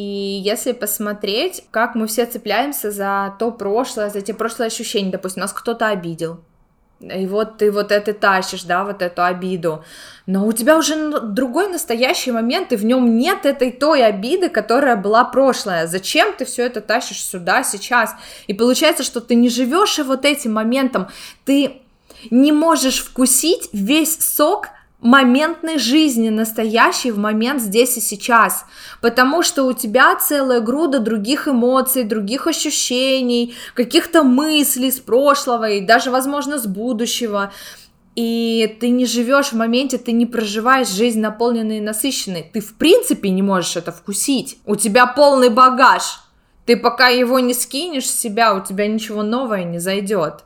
если 0.44 0.72
посмотреть, 0.72 1.64
как 1.70 1.94
мы 1.94 2.06
все 2.06 2.26
цепляемся 2.26 2.90
за 2.90 3.34
то 3.38 3.50
прошлое, 3.50 4.10
за 4.10 4.20
те 4.20 4.34
прошлые 4.34 4.68
ощущения, 4.68 5.10
допустим, 5.10 5.40
нас 5.40 5.52
кто-то 5.52 5.88
обидел, 5.88 6.40
и 7.00 7.26
вот 7.26 7.58
ты 7.58 7.70
вот 7.70 7.92
это 7.92 8.14
тащишь, 8.14 8.62
да, 8.62 8.82
вот 8.84 9.02
эту 9.02 9.22
обиду. 9.22 9.84
Но 10.24 10.46
у 10.46 10.52
тебя 10.52 10.78
уже 10.78 11.20
другой 11.20 11.68
настоящий 11.68 12.32
момент, 12.32 12.72
и 12.72 12.76
в 12.76 12.86
нем 12.86 13.18
нет 13.18 13.44
этой 13.44 13.70
той 13.70 14.02
обиды, 14.02 14.48
которая 14.48 14.96
была 14.96 15.24
прошлая. 15.24 15.86
Зачем 15.86 16.32
ты 16.32 16.46
все 16.46 16.64
это 16.64 16.80
тащишь 16.80 17.22
сюда, 17.22 17.62
сейчас? 17.64 18.14
И 18.46 18.54
получается, 18.54 19.02
что 19.02 19.20
ты 19.20 19.34
не 19.34 19.50
живешь 19.50 19.98
и 19.98 20.02
вот 20.02 20.24
этим 20.24 20.54
моментом, 20.54 21.08
ты 21.44 21.82
не 22.30 22.52
можешь 22.52 22.99
вкусить 22.99 23.68
весь 23.73 24.18
сок 24.18 24.68
моментной 25.00 25.78
жизни, 25.78 26.30
настоящий 26.30 27.11
в 27.11 27.18
момент 27.18 27.61
здесь 27.61 27.96
и 27.96 28.00
сейчас, 28.00 28.64
потому 29.00 29.42
что 29.42 29.64
у 29.64 29.73
тебя 29.73 30.16
целая 30.16 30.61
груда 30.61 30.99
других 30.99 31.49
эмоций, 31.49 32.02
других 32.02 32.46
ощущений, 32.46 33.54
каких-то 33.75 34.23
мыслей 34.23 34.90
с 34.90 34.99
прошлого 34.99 35.68
и 35.70 35.80
даже, 35.80 36.11
возможно, 36.11 36.58
с 36.58 36.66
будущего, 36.66 37.52
и 38.16 38.76
ты 38.80 38.88
не 38.88 39.04
живешь 39.04 39.49
в 39.49 39.56
моменте, 39.56 39.99
ты 39.99 40.12
не 40.12 40.25
проживаешь 40.25 40.88
жизнь 40.88 41.20
наполненной 41.20 41.78
и 41.78 41.82
насыщенной, 41.82 42.50
ты 42.50 42.61
в 42.61 42.75
принципе 42.75 43.28
не 43.28 43.42
можешь 43.42 43.76
это 43.76 43.92
вкусить, 43.92 44.58
у 44.64 44.75
тебя 44.75 45.06
полный 45.06 45.50
багаж, 45.50 46.20
ты 46.64 46.76
пока 46.76 47.08
его 47.08 47.38
не 47.38 47.52
скинешь 47.52 48.08
с 48.08 48.18
себя, 48.18 48.54
у 48.54 48.64
тебя 48.64 48.88
ничего 48.88 49.23
новое 49.23 49.64
не 49.64 49.78
зайдет. 49.78 50.45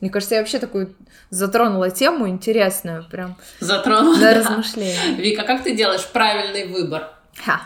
Мне 0.00 0.10
кажется, 0.10 0.34
я 0.34 0.40
вообще 0.42 0.58
такую 0.58 0.94
затронула 1.30 1.90
тему 1.90 2.28
интересную, 2.28 3.04
прям. 3.10 3.36
Затронула. 3.60 4.16
На 4.16 4.34
размышления. 4.34 5.14
Вика, 5.16 5.42
как 5.44 5.62
ты 5.62 5.74
делаешь 5.74 6.06
правильный 6.06 6.66
выбор? 6.66 7.10
Ха. 7.44 7.60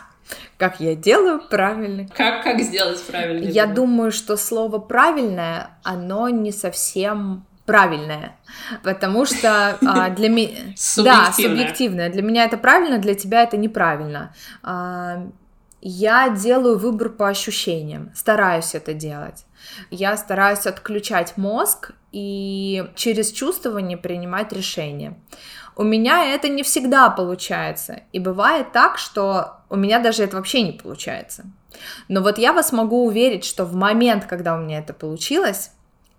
Как 0.56 0.78
я 0.78 0.94
делаю 0.94 1.40
правильный? 1.48 2.08
Как, 2.14 2.44
как 2.44 2.60
сделать 2.60 3.02
правильный 3.02 3.50
Я 3.50 3.62
выбор? 3.62 3.76
думаю, 3.76 4.12
что 4.12 4.36
слово 4.36 4.78
«правильное», 4.78 5.70
оно 5.82 6.28
не 6.28 6.52
совсем 6.52 7.46
правильное, 7.64 8.36
потому 8.82 9.24
что 9.24 9.78
а, 9.86 10.10
для 10.16 10.28
меня... 10.28 10.74
Да, 10.98 11.32
субъективное. 11.32 12.10
Для 12.10 12.20
меня 12.22 12.44
это 12.44 12.58
правильно, 12.58 12.98
для 12.98 13.14
тебя 13.14 13.42
это 13.42 13.56
неправильно. 13.56 14.34
А, 14.62 15.26
я 15.80 16.28
делаю 16.28 16.78
выбор 16.78 17.08
по 17.08 17.28
ощущениям, 17.28 18.10
стараюсь 18.14 18.74
это 18.74 18.92
делать. 18.92 19.46
Я 19.90 20.16
стараюсь 20.16 20.66
отключать 20.66 21.36
мозг 21.36 21.92
и 22.12 22.84
через 22.94 23.32
чувствование 23.32 23.96
принимать 23.96 24.52
решения. 24.52 25.18
У 25.76 25.82
меня 25.82 26.34
это 26.34 26.48
не 26.48 26.62
всегда 26.62 27.08
получается, 27.10 28.00
и 28.12 28.18
бывает 28.18 28.72
так, 28.72 28.98
что 28.98 29.60
у 29.70 29.76
меня 29.76 30.00
даже 30.00 30.24
это 30.24 30.36
вообще 30.36 30.62
не 30.62 30.72
получается. 30.72 31.44
Но 32.08 32.20
вот 32.20 32.38
я 32.38 32.52
вас 32.52 32.72
могу 32.72 33.06
уверить, 33.06 33.44
что 33.44 33.64
в 33.64 33.74
момент, 33.74 34.26
когда 34.26 34.56
у 34.56 34.58
меня 34.58 34.78
это 34.78 34.92
получилось, 34.92 35.70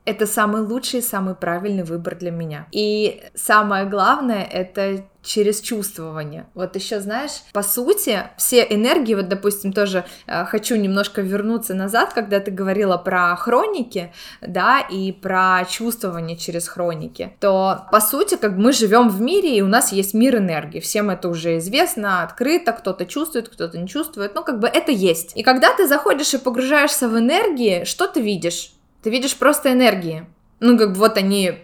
это 0.05 0.25
самый 0.25 0.61
лучший, 0.61 1.01
самый 1.01 1.35
правильный 1.35 1.83
выбор 1.83 2.15
для 2.15 2.31
меня. 2.31 2.67
И 2.71 3.23
самое 3.35 3.85
главное, 3.85 4.43
это 4.43 5.05
через 5.23 5.61
чувствование. 5.61 6.47
Вот 6.55 6.75
еще, 6.75 6.99
знаешь, 6.99 7.43
по 7.53 7.61
сути, 7.61 8.23
все 8.37 8.65
энергии, 8.67 9.13
вот, 9.13 9.29
допустим, 9.29 9.71
тоже 9.71 10.03
э, 10.25 10.45
хочу 10.45 10.75
немножко 10.75 11.21
вернуться 11.21 11.75
назад, 11.75 12.13
когда 12.13 12.39
ты 12.39 12.49
говорила 12.49 12.97
про 12.97 13.35
хроники, 13.35 14.11
да, 14.41 14.79
и 14.79 15.11
про 15.11 15.63
чувствование 15.69 16.37
через 16.37 16.67
хроники, 16.67 17.35
то, 17.39 17.85
по 17.91 17.99
сути, 17.99 18.35
как 18.35 18.53
мы 18.53 18.73
живем 18.73 19.09
в 19.09 19.21
мире, 19.21 19.55
и 19.55 19.61
у 19.61 19.67
нас 19.67 19.91
есть 19.91 20.15
мир 20.15 20.37
энергии, 20.37 20.79
всем 20.79 21.11
это 21.11 21.29
уже 21.29 21.57
известно, 21.59 22.23
открыто, 22.23 22.71
кто-то 22.71 23.05
чувствует, 23.05 23.49
кто-то 23.49 23.77
не 23.77 23.87
чувствует, 23.87 24.33
ну, 24.33 24.43
как 24.43 24.59
бы 24.59 24.67
это 24.67 24.91
есть. 24.91 25.37
И 25.37 25.43
когда 25.43 25.71
ты 25.75 25.87
заходишь 25.87 26.33
и 26.33 26.39
погружаешься 26.39 27.07
в 27.07 27.17
энергии, 27.17 27.83
что 27.83 28.07
ты 28.07 28.21
видишь? 28.21 28.73
Ты 29.03 29.09
видишь 29.09 29.35
просто 29.35 29.71
энергии. 29.71 30.25
Ну, 30.59 30.77
как 30.77 30.93
бы 30.93 30.99
вот 30.99 31.17
они 31.17 31.59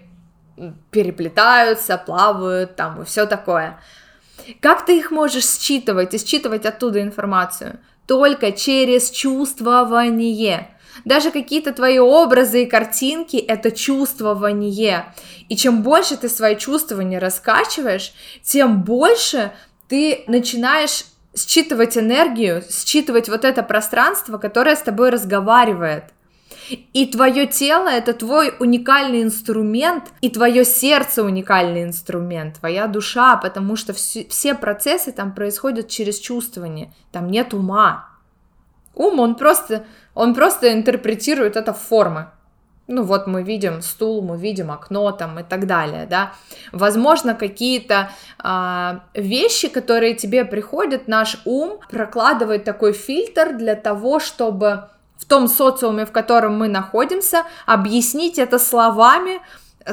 переплетаются, 0.91 1.98
плавают, 1.98 2.75
там, 2.75 3.01
и 3.01 3.06
все 3.06 3.25
такое. 3.25 3.79
Как 4.60 4.86
ты 4.86 4.98
их 4.98 5.12
можешь 5.12 5.46
считывать 5.46 6.13
и 6.13 6.17
считывать 6.17 6.65
оттуда 6.65 7.01
информацию? 7.01 7.79
Только 8.08 8.51
через 8.51 9.12
чувствование. 9.12 10.70
Даже 11.06 11.32
какие-то 11.32 11.74
твои 11.74 12.00
образы 12.00 12.63
и 12.63 12.65
картинки— 12.65 13.38
это 13.48 13.70
чувствование. 13.72 15.13
И 15.48 15.56
чем 15.56 15.84
больше 15.84 16.17
ты 16.17 16.27
свои 16.29 16.56
чувствования 16.56 17.20
раскачиваешь, 17.20 18.13
тем 18.41 18.84
больше 18.84 19.51
ты 19.88 20.24
начинаешь 20.27 21.06
считывать 21.36 21.98
энергию, 21.98 22.63
считывать 22.70 23.29
вот 23.29 23.46
это 23.46 23.62
пространство, 23.62 24.39
которое 24.39 24.75
с 24.75 24.82
тобой 24.82 25.12
разговаривает. 25.12 26.06
И 26.70 27.06
твое 27.06 27.48
тело 27.48 27.88
это 27.88 28.14
твой 28.14 28.54
уникальный 28.60 29.24
инструмент, 29.24 30.06
и 30.22 30.30
твое 30.30 30.66
сердце 30.66 31.24
уникальный 31.24 31.84
инструмент, 31.84 32.60
твоя 32.60 32.88
душа, 32.88 33.38
потому 33.38 33.76
что 33.76 33.94
все, 33.94 34.26
все 34.26 34.54
процессы 34.54 35.12
там 35.12 35.34
происходят 35.34 35.88
через 35.88 36.20
чувствование, 36.20 36.94
там 37.12 37.30
нет 37.30 37.54
ума. 37.54 38.10
Ум, 38.96 39.20
он 39.20 39.36
просто, 39.36 39.86
он 40.14 40.34
просто 40.34 40.74
интерпретирует 40.74 41.56
это 41.56 41.72
в 41.72 41.80
формы. 41.80 42.28
ну 42.88 43.04
вот 43.04 43.28
мы 43.28 43.44
видим 43.44 43.82
стул, 43.82 44.22
мы 44.22 44.38
видим 44.38 44.72
окно 44.72 45.12
там 45.12 45.40
и 45.40 45.44
так 45.44 45.68
далее, 45.68 46.08
да. 46.10 46.34
Возможно, 46.72 47.36
какие-то 47.36 48.10
а, 48.40 49.04
вещи, 49.14 49.68
которые 49.68 50.16
тебе 50.16 50.46
приходят, 50.46 51.08
наш 51.08 51.40
ум 51.46 51.80
прокладывает 51.90 52.64
такой 52.64 52.94
фильтр 52.94 53.56
для 53.56 53.76
того, 53.76 54.20
чтобы 54.20 54.90
том 55.27 55.48
социуме, 55.48 56.05
в 56.05 56.12
котором 56.12 56.57
мы 56.57 56.67
находимся, 56.67 57.43
объяснить 57.65 58.39
это 58.39 58.60
словами, 58.60 59.41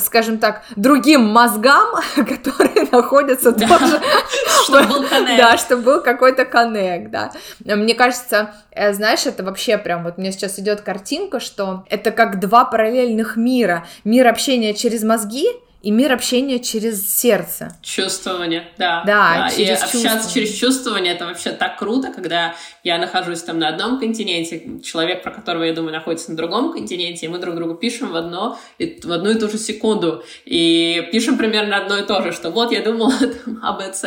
скажем 0.00 0.38
так, 0.38 0.62
другим 0.76 1.24
мозгам, 1.24 1.94
которые 2.16 2.88
находятся 2.90 3.52
да. 3.52 3.66
тоже... 3.66 4.00
Чтобы 4.64 4.86
был 4.86 5.08
коннект. 5.08 5.38
Да, 5.38 5.58
чтобы 5.58 5.82
был 5.82 6.02
какой-то 6.02 6.44
коннект, 6.44 7.10
да. 7.10 7.32
Мне 7.64 7.94
кажется, 7.94 8.54
э, 8.70 8.92
знаешь, 8.92 9.26
это 9.26 9.42
вообще 9.44 9.76
прям, 9.78 10.04
вот 10.04 10.16
мне 10.16 10.32
сейчас 10.32 10.58
идет 10.58 10.80
картинка, 10.80 11.38
что 11.38 11.84
это 11.90 12.10
как 12.10 12.40
два 12.40 12.64
параллельных 12.64 13.36
мира. 13.36 13.86
Мир 14.04 14.26
общения 14.26 14.72
через 14.74 15.02
мозги 15.02 15.46
и 15.84 15.90
мир 15.90 16.12
общения 16.12 16.58
через 16.60 17.14
сердце. 17.14 17.76
Чувствование, 17.82 18.68
да. 18.78 19.02
Да, 19.04 19.34
да. 19.34 19.50
Через 19.50 19.80
и 19.80 19.98
общаться 19.98 20.32
через 20.32 20.54
чувствование 20.54 21.12
это 21.12 21.26
вообще 21.26 21.50
так 21.50 21.78
круто, 21.78 22.10
когда 22.10 22.54
я 22.82 22.96
нахожусь 22.96 23.42
там 23.42 23.58
на 23.58 23.68
одном 23.68 24.00
континенте, 24.00 24.80
человек, 24.82 25.22
про 25.22 25.30
которого 25.30 25.62
я 25.64 25.74
думаю, 25.74 25.92
находится 25.92 26.30
на 26.30 26.38
другом 26.38 26.72
континенте, 26.72 27.26
и 27.26 27.28
мы 27.28 27.38
друг 27.38 27.54
другу 27.56 27.74
пишем 27.74 28.12
в 28.12 28.16
одно 28.16 28.58
в 28.78 29.12
одну 29.12 29.30
и 29.30 29.38
ту 29.38 29.50
же 29.50 29.58
секунду 29.58 30.24
и 30.46 31.06
пишем 31.12 31.36
примерно 31.36 31.76
одно 31.76 31.98
и 31.98 32.06
то 32.06 32.22
же, 32.22 32.32
что 32.32 32.50
вот 32.50 32.72
я 32.72 32.80
думала 32.80 33.12
там 33.44 33.60
АБЦ, 33.62 34.04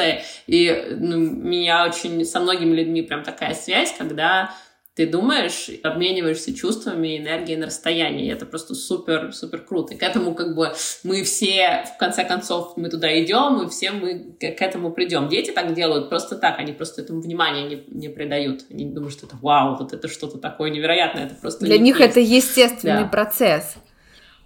и 0.47 0.95
ну, 0.97 1.17
меня 1.17 1.85
очень 1.85 2.25
со 2.25 2.39
многими 2.39 2.75
людьми 2.75 3.03
прям 3.03 3.23
такая 3.23 3.53
связь, 3.53 3.93
когда 3.95 4.51
ты 4.97 5.05
думаешь, 5.05 5.69
обмениваешься 5.83 6.55
чувствами 6.55 7.09
и 7.09 7.17
энергией 7.19 7.55
на 7.55 7.67
расстоянии. 7.67 8.33
Это 8.33 8.47
просто 8.47 8.73
супер, 8.73 9.31
супер 9.31 9.61
круто. 9.61 9.93
И 9.93 9.97
к 9.97 10.01
этому 10.01 10.33
как 10.33 10.55
бы 10.55 10.73
мы 11.03 11.21
все, 11.21 11.85
в 11.95 11.99
конце 11.99 12.25
концов, 12.25 12.75
мы 12.77 12.89
туда 12.89 13.07
идем, 13.23 13.61
и 13.61 13.69
все 13.69 13.91
мы 13.91 14.35
к 14.39 14.43
этому 14.43 14.91
придем. 14.91 15.29
Дети 15.29 15.51
так 15.51 15.75
делают 15.75 16.09
просто 16.09 16.35
так, 16.35 16.57
они 16.57 16.73
просто 16.73 17.03
этому 17.03 17.21
внимания 17.21 17.67
не, 17.67 17.83
не 17.89 18.09
придают. 18.09 18.65
Они 18.71 18.85
думают, 18.85 19.13
что 19.13 19.27
это 19.27 19.37
вау, 19.39 19.77
вот 19.77 19.93
это 19.93 20.07
что-то 20.07 20.39
такое 20.39 20.71
невероятное, 20.71 21.27
это 21.27 21.35
просто 21.35 21.65
Для 21.65 21.77
них 21.77 21.99
есть. 21.99 22.09
это 22.09 22.19
естественный 22.19 23.03
да. 23.03 23.09
процесс. 23.09 23.75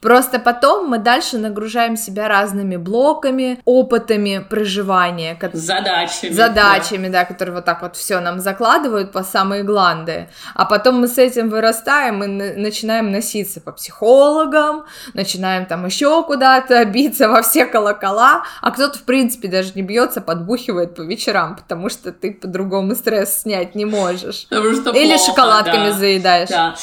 Просто 0.01 0.39
потом 0.39 0.89
мы 0.89 0.97
дальше 0.97 1.37
нагружаем 1.37 1.95
себя 1.95 2.27
разными 2.27 2.75
блоками, 2.75 3.59
опытами 3.65 4.43
проживания. 4.49 5.37
Задачами. 5.53 6.31
Задачами, 6.31 7.07
да. 7.07 7.19
да, 7.19 7.25
которые 7.25 7.55
вот 7.55 7.65
так 7.65 7.83
вот 7.83 7.95
все 7.95 8.19
нам 8.19 8.39
закладывают 8.39 9.11
по 9.11 9.23
самые 9.23 9.63
гланды. 9.63 10.27
А 10.55 10.65
потом 10.65 11.01
мы 11.01 11.07
с 11.07 11.19
этим 11.19 11.49
вырастаем 11.49 12.23
и 12.23 12.27
начинаем 12.27 13.11
носиться 13.11 13.61
по 13.61 13.71
психологам, 13.71 14.85
начинаем 15.13 15.67
там 15.67 15.85
еще 15.85 16.23
куда-то 16.23 16.83
биться 16.85 17.29
во 17.29 17.43
все 17.43 17.67
колокола, 17.67 18.43
а 18.61 18.71
кто-то, 18.71 18.97
в 18.97 19.03
принципе, 19.03 19.47
даже 19.47 19.73
не 19.75 19.83
бьется, 19.83 20.21
подбухивает 20.21 20.95
по 20.95 21.01
вечерам, 21.01 21.55
потому 21.55 21.89
что 21.89 22.11
ты 22.11 22.33
по-другому 22.33 22.95
стресс 22.95 23.41
снять 23.41 23.75
не 23.75 23.85
можешь. 23.85 24.47
Или 24.49 25.15
плохо, 25.15 25.25
шоколадками 25.25 25.89
да. 25.89 25.93
заедаешь. 25.93 26.49
Да. 26.49 26.75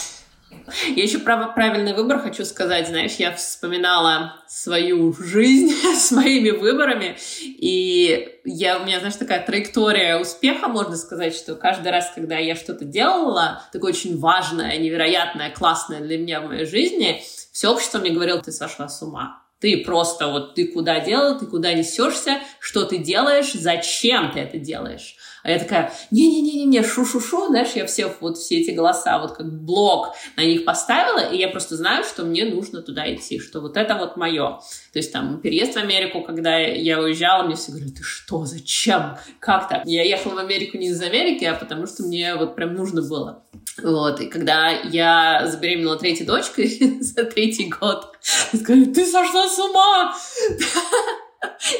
Я 0.88 1.02
еще 1.02 1.18
про 1.18 1.48
правильный 1.48 1.94
выбор 1.94 2.20
хочу 2.20 2.44
сказать. 2.44 2.88
Знаешь, 2.88 3.16
я 3.16 3.34
вспоминала 3.34 4.36
свою 4.46 5.12
жизнь 5.12 5.74
с 5.96 6.10
моими 6.12 6.50
выборами, 6.50 7.16
и 7.42 8.40
я, 8.44 8.78
у 8.78 8.84
меня, 8.84 8.98
знаешь, 8.98 9.16
такая 9.16 9.44
траектория 9.44 10.18
успеха, 10.18 10.68
можно 10.68 10.96
сказать, 10.96 11.34
что 11.34 11.54
каждый 11.54 11.90
раз, 11.92 12.12
когда 12.14 12.36
я 12.38 12.54
что-то 12.54 12.84
делала, 12.84 13.62
такое 13.72 13.92
очень 13.92 14.18
важное, 14.18 14.76
невероятное, 14.78 15.50
классное 15.50 16.00
для 16.00 16.18
меня 16.18 16.40
в 16.40 16.48
моей 16.48 16.66
жизни, 16.66 17.22
все 17.52 17.68
общество 17.68 17.98
мне 17.98 18.10
говорило, 18.10 18.40
ты 18.40 18.52
сошла 18.52 18.88
с 18.88 19.02
ума. 19.02 19.47
Ты 19.60 19.78
просто 19.84 20.28
вот, 20.28 20.54
ты 20.54 20.68
куда 20.68 21.00
делал, 21.00 21.38
ты 21.38 21.46
куда 21.46 21.72
несешься, 21.72 22.38
что 22.60 22.84
ты 22.84 22.98
делаешь, 22.98 23.52
зачем 23.52 24.30
ты 24.32 24.40
это 24.40 24.58
делаешь. 24.58 25.16
А 25.42 25.50
я 25.50 25.58
такая, 25.58 25.92
не-не-не-не, 26.10 26.82
шу-шу-шу, 26.82 27.46
знаешь, 27.46 27.72
я 27.74 27.86
все 27.86 28.12
вот 28.20 28.38
все 28.38 28.60
эти 28.60 28.70
голоса 28.70 29.18
вот 29.18 29.32
как 29.32 29.50
блок 29.50 30.14
на 30.36 30.44
них 30.44 30.64
поставила, 30.64 31.20
и 31.20 31.38
я 31.38 31.48
просто 31.48 31.76
знаю, 31.76 32.04
что 32.04 32.24
мне 32.24 32.44
нужно 32.44 32.82
туда 32.82 33.12
идти, 33.12 33.38
что 33.38 33.60
вот 33.60 33.76
это 33.76 33.96
вот 33.96 34.16
мое. 34.16 34.60
То 34.92 34.98
есть 34.98 35.12
там 35.12 35.40
переезд 35.40 35.74
в 35.74 35.78
Америку, 35.78 36.22
когда 36.22 36.58
я 36.58 37.00
уезжала, 37.00 37.44
мне 37.44 37.56
все 37.56 37.70
говорили, 37.70 37.92
ты 37.92 38.02
что, 38.02 38.44
зачем, 38.44 39.16
как 39.40 39.68
так? 39.68 39.82
Я 39.86 40.04
ехала 40.04 40.34
в 40.34 40.38
Америку 40.38 40.76
не 40.76 40.88
из 40.88 41.00
Америки, 41.00 41.44
а 41.44 41.54
потому 41.54 41.86
что 41.86 42.02
мне 42.02 42.34
вот 42.34 42.54
прям 42.54 42.74
нужно 42.74 43.02
было. 43.02 43.44
Вот, 43.82 44.20
и 44.20 44.26
когда 44.26 44.70
я 44.70 45.46
забеременела 45.46 45.96
третьей 45.96 46.26
дочкой 46.26 46.98
за 47.00 47.24
третий 47.24 47.68
год, 47.68 48.16
сказали, 48.20 48.86
ты 48.86 49.06
сошла 49.06 49.48
с 49.48 49.58
ума! 49.58 50.14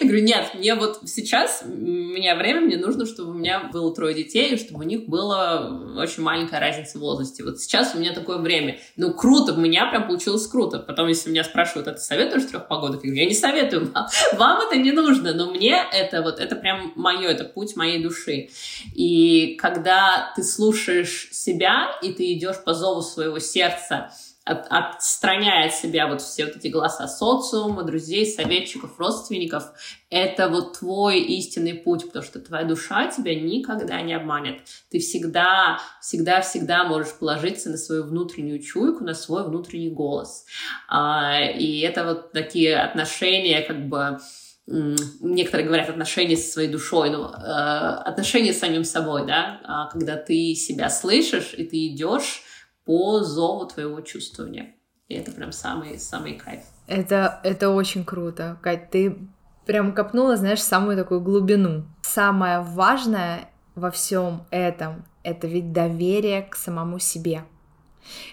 Я 0.01 0.07
говорю, 0.07 0.25
нет, 0.25 0.51
мне 0.55 0.75
вот 0.75 1.01
сейчас, 1.07 1.63
у 1.65 1.69
меня 1.69 2.37
время, 2.37 2.61
мне 2.61 2.77
нужно, 2.77 3.07
чтобы 3.07 3.31
у 3.31 3.35
меня 3.35 3.69
было 3.73 3.93
трое 3.95 4.15
детей, 4.15 4.55
и 4.55 4.59
чтобы 4.59 4.81
у 4.81 4.87
них 4.87 5.07
была 5.07 5.69
очень 5.97 6.23
маленькая 6.23 6.61
разница 6.61 6.99
в 6.99 7.01
возрасте. 7.01 7.43
Вот 7.43 7.61
сейчас 7.61 7.95
у 7.95 7.99
меня 7.99 8.13
такое 8.13 8.39
время. 8.39 8.79
Ну, 8.97 9.13
круто, 9.13 9.55
у 9.55 9.57
меня 9.57 9.87
прям 9.91 10.07
получилось 10.07 10.47
круто. 10.47 10.79
Потом, 10.79 11.09
если 11.09 11.31
меня 11.31 11.43
спрашивают, 11.43 11.89
а 11.89 11.93
ты 11.93 12.01
советуешь 12.01 12.45
трех 12.45 12.69
погодок? 12.69 13.03
Я 13.03 13.11
говорю, 13.11 13.23
я 13.23 13.29
не 13.29 13.35
советую, 13.35 13.93
вам 14.35 14.61
это 14.61 14.77
не 14.77 14.93
нужно, 14.93 15.35
но 15.35 15.51
мне 15.51 15.77
это 15.93 16.23
вот, 16.23 16.39
это 16.39 16.55
прям 16.55 16.93
мое, 16.95 17.29
это 17.29 17.45
путь 17.45 17.75
моей 17.75 18.03
души. 18.03 18.51
И 18.95 19.57
когда 19.61 20.33
ты 20.37 20.45
слушаешь 20.45 21.29
себя, 21.33 21.89
и 22.03 22.13
ты 22.13 22.33
идешь 22.33 22.63
по 22.65 22.75
зову 22.75 23.03
своего 23.03 23.39
сердца, 23.39 24.13
от, 24.49 24.67
отстраняя 24.71 25.67
от 25.67 25.75
себя 25.75 26.09
вот 26.09 26.23
все 26.23 26.47
вот 26.47 26.57
эти 26.57 26.69
голоса 26.69 27.07
социума, 27.07 27.83
друзей, 27.83 28.27
советчиков, 28.27 28.99
родственников, 28.99 29.65
это 30.11 30.49
вот 30.49 30.79
твой 30.79 31.21
истинный 31.21 31.75
путь, 31.75 32.07
потому 32.07 32.25
что 32.25 32.41
твоя 32.41 32.65
душа 32.65 33.09
тебя 33.09 33.39
никогда 33.39 34.01
не 34.01 34.15
обманет. 34.15 34.61
Ты 34.91 35.01
всегда, 35.01 35.79
всегда, 36.01 36.41
всегда 36.41 36.85
можешь 36.85 37.15
положиться 37.19 37.69
на 37.69 37.77
свою 37.77 38.05
внутреннюю 38.05 38.61
чуйку, 38.61 39.05
на 39.05 39.15
свой 39.15 39.45
внутренний 39.45 39.91
голос. 39.91 40.47
А, 40.89 41.41
и 41.43 41.81
это 41.81 42.05
вот 42.05 42.33
такие 42.33 42.77
отношения, 42.77 43.61
как 43.61 43.89
бы, 43.89 44.19
некоторые 44.67 45.67
говорят 45.67 45.89
отношения 45.89 46.37
со 46.37 46.53
своей 46.53 46.69
душой, 46.69 47.11
но 47.11 47.33
э, 47.33 48.09
отношения 48.09 48.53
с 48.53 48.59
самим 48.59 48.85
собой, 48.85 49.27
да, 49.27 49.61
а 49.65 49.91
когда 49.91 50.17
ты 50.17 50.55
себя 50.55 50.91
слышишь 50.91 51.55
и 51.57 51.65
ты 51.65 51.87
идешь 51.87 52.43
по 52.89 53.23
зову 53.23 53.67
твоего 53.67 54.01
чувствования. 54.01 54.75
И 55.09 55.15
это 55.15 55.31
прям 55.31 55.53
самый, 55.53 55.99
самый 55.99 56.39
кайф. 56.39 56.63
Это, 56.87 57.39
это 57.45 57.69
очень 57.69 58.03
круто. 58.03 58.59
Кать, 58.63 58.91
ты 58.91 59.29
прям 59.67 59.93
копнула, 59.93 60.39
знаешь, 60.39 60.63
самую 60.63 60.97
такую 60.97 61.21
глубину. 61.21 61.85
Самое 62.01 62.61
важное 62.61 63.51
во 63.75 63.91
всем 63.91 64.47
этом— 64.51 65.05
это 65.23 65.47
ведь 65.47 65.71
доверие 65.73 66.41
к 66.41 66.57
самому 66.57 66.99
себе. 66.99 67.45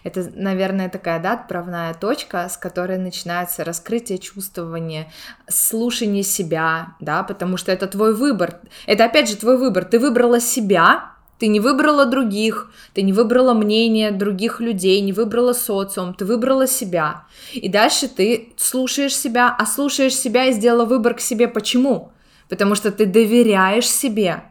Это, 0.06 0.32
наверное, 0.34 0.88
такая, 0.88 1.22
да, 1.22 1.34
отправная 1.34 1.94
точка, 1.94 2.48
с 2.48 2.56
которой 2.56 2.98
начинается 2.98 3.66
раскрытие 3.66 4.20
чувствования, 4.20 5.12
слушание 5.50 6.24
себя, 6.24 6.96
да, 7.02 7.24
потому 7.24 7.58
что 7.58 7.74
это 7.74 7.88
твой 7.88 8.16
выбор. 8.16 8.62
Это, 8.86 9.04
опять 9.04 9.28
же, 9.28 9.36
твой 9.36 9.58
выбор. 9.58 9.84
Ты 9.84 10.00
выбрала 10.00 10.40
себя, 10.40 11.15
ты 11.40 11.48
не 11.48 11.60
выбрала 11.60 12.06
других, 12.06 12.72
ты 12.94 13.02
не 13.02 13.12
выбрала 13.12 13.54
мнение 13.54 14.12
других 14.12 14.62
людей, 14.62 15.02
не 15.02 15.12
выбрала 15.12 15.54
социум, 15.54 16.14
ты 16.14 16.26
выбрала 16.26 16.68
себя. 16.68 17.26
И 17.54 17.68
дальше 17.68 18.08
ты 18.08 18.54
слушаешь 18.58 19.16
себя, 19.16 19.54
а 19.58 19.66
слушаешь 19.66 20.16
себя 20.16 20.46
и 20.46 20.54
сделала 20.54 20.86
выбор 20.86 21.16
к 21.16 21.20
себе. 21.20 21.48
Почему? 21.48 22.12
Потому 22.48 22.76
что 22.76 22.92
ты 22.92 23.06
доверяешь 23.06 23.90
себе. 23.90 24.44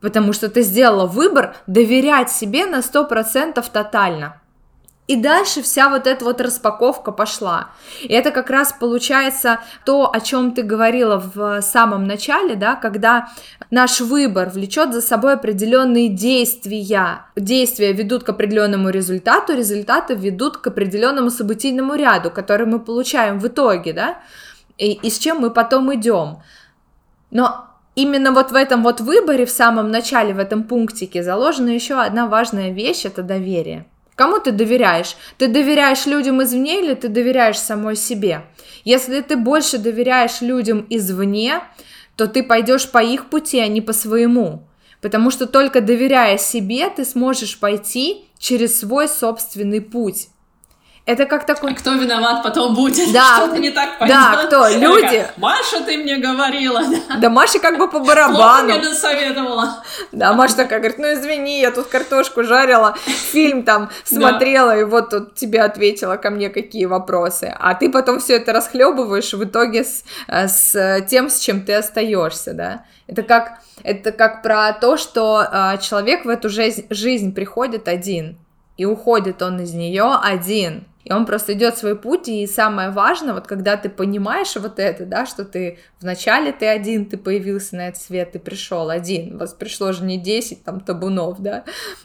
Потому 0.00 0.32
что 0.32 0.48
ты 0.48 0.62
сделала 0.62 1.06
выбор 1.06 1.56
доверять 1.66 2.30
себе 2.30 2.66
на 2.66 2.80
100% 2.80 3.64
тотально. 3.72 4.40
И 5.06 5.16
дальше 5.16 5.60
вся 5.60 5.90
вот 5.90 6.06
эта 6.06 6.24
вот 6.24 6.40
распаковка 6.40 7.12
пошла. 7.12 7.68
И 8.02 8.12
это 8.12 8.30
как 8.30 8.48
раз 8.48 8.72
получается 8.72 9.60
то, 9.84 10.10
о 10.10 10.20
чем 10.20 10.52
ты 10.52 10.62
говорила 10.62 11.22
в 11.34 11.60
самом 11.60 12.06
начале, 12.06 12.56
да, 12.56 12.74
когда 12.74 13.28
наш 13.70 14.00
выбор 14.00 14.48
влечет 14.48 14.94
за 14.94 15.02
собой 15.02 15.34
определенные 15.34 16.08
действия. 16.08 17.26
Действия 17.36 17.92
ведут 17.92 18.24
к 18.24 18.30
определенному 18.30 18.88
результату, 18.88 19.54
результаты 19.54 20.14
ведут 20.14 20.56
к 20.56 20.68
определенному 20.68 21.28
событийному 21.28 21.96
ряду, 21.96 22.30
который 22.30 22.66
мы 22.66 22.80
получаем 22.80 23.38
в 23.38 23.46
итоге, 23.46 23.92
да, 23.92 24.18
и, 24.78 24.92
и 24.92 25.10
с 25.10 25.18
чем 25.18 25.40
мы 25.40 25.50
потом 25.50 25.94
идем. 25.94 26.38
Но 27.30 27.66
именно 27.94 28.32
вот 28.32 28.52
в 28.52 28.54
этом 28.54 28.82
вот 28.82 29.02
выборе, 29.02 29.44
в 29.44 29.50
самом 29.50 29.90
начале, 29.90 30.32
в 30.32 30.38
этом 30.38 30.64
пунктике 30.64 31.22
заложена 31.22 31.68
еще 31.68 32.00
одна 32.00 32.26
важная 32.26 32.70
вещь, 32.70 33.04
это 33.04 33.22
доверие. 33.22 33.84
Кому 34.16 34.38
ты 34.38 34.52
доверяешь? 34.52 35.16
Ты 35.38 35.48
доверяешь 35.48 36.06
людям 36.06 36.42
извне 36.42 36.80
или 36.80 36.94
ты 36.94 37.08
доверяешь 37.08 37.58
самой 37.58 37.96
себе? 37.96 38.44
Если 38.84 39.20
ты 39.22 39.36
больше 39.36 39.78
доверяешь 39.78 40.40
людям 40.40 40.86
извне, 40.88 41.60
то 42.16 42.28
ты 42.28 42.44
пойдешь 42.44 42.90
по 42.90 43.02
их 43.02 43.28
пути, 43.28 43.58
а 43.58 43.66
не 43.66 43.80
по 43.80 43.92
своему. 43.92 44.68
Потому 45.00 45.30
что 45.30 45.46
только 45.46 45.80
доверяя 45.80 46.38
себе, 46.38 46.88
ты 46.90 47.04
сможешь 47.04 47.58
пойти 47.58 48.24
через 48.38 48.78
свой 48.80 49.08
собственный 49.08 49.80
путь. 49.80 50.28
Это 51.06 51.26
как 51.26 51.44
такой... 51.44 51.74
Кто 51.74 51.92
виноват 51.92 52.42
потом 52.42 52.74
будет? 52.74 53.12
Да. 53.12 53.36
Что-то 53.36 53.58
не 53.58 53.70
так 53.70 53.98
пойдет. 53.98 54.16
Да, 54.16 54.46
кто? 54.46 54.68
Люди. 54.68 55.26
Маша, 55.36 55.82
ты 55.84 55.98
мне 55.98 56.16
говорила. 56.16 56.80
Да, 57.18 57.28
Маша 57.28 57.58
как 57.58 57.76
бы 57.76 57.90
по 57.90 57.98
барабану. 57.98 58.68
Плохо 58.68 58.78
мне 58.78 58.94
советовала. 58.94 59.84
Да, 60.12 60.32
Маша 60.32 60.56
такая 60.56 60.78
говорит, 60.78 60.98
ну 60.98 61.12
извини, 61.12 61.60
я 61.60 61.72
тут 61.72 61.88
картошку 61.88 62.42
жарила, 62.42 62.96
фильм 63.04 63.64
там 63.64 63.90
смотрела, 64.04 64.70
да. 64.70 64.80
и 64.80 64.84
вот 64.84 65.10
тут 65.10 65.34
тебе 65.34 65.60
ответила 65.60 66.16
ко 66.16 66.30
мне 66.30 66.48
какие 66.48 66.86
вопросы. 66.86 67.54
А 67.58 67.74
ты 67.74 67.90
потом 67.90 68.18
все 68.18 68.36
это 68.36 68.54
расхлебываешь 68.54 69.34
в 69.34 69.44
итоге 69.44 69.84
с, 69.84 70.04
э, 70.26 70.48
с 70.48 71.02
тем, 71.02 71.28
с 71.28 71.38
чем 71.38 71.66
ты 71.66 71.74
остаешься, 71.74 72.54
да. 72.54 72.84
Это 73.06 73.22
как, 73.22 73.58
это 73.82 74.10
как 74.10 74.42
про 74.42 74.72
то, 74.72 74.96
что 74.96 75.42
э, 75.42 75.78
человек 75.82 76.24
в 76.24 76.30
эту 76.30 76.48
жизнь, 76.48 76.86
жизнь 76.88 77.34
приходит 77.34 77.88
один, 77.88 78.38
и 78.78 78.86
уходит 78.86 79.42
он 79.42 79.60
из 79.60 79.74
нее 79.74 80.16
один. 80.22 80.86
И 81.04 81.12
он 81.12 81.26
просто 81.26 81.52
идет 81.52 81.76
свой 81.76 81.96
путь, 81.96 82.28
и 82.28 82.46
самое 82.46 82.90
важное, 82.90 83.34
вот 83.34 83.46
когда 83.46 83.76
ты 83.76 83.90
понимаешь 83.90 84.56
вот 84.56 84.78
это, 84.78 85.04
да, 85.04 85.26
что 85.26 85.44
ты 85.44 85.78
вначале 86.00 86.50
ты 86.50 86.66
один, 86.66 87.06
ты 87.06 87.18
появился 87.18 87.76
на 87.76 87.88
этот 87.88 88.00
свет, 88.00 88.32
ты 88.32 88.38
пришел 88.38 88.88
один, 88.88 89.36
вас 89.36 89.52
пришло 89.52 89.92
же 89.92 90.02
не 90.02 90.18
10 90.18 90.64
там 90.64 90.80
табунов, 90.80 91.40
да, 91.40 91.64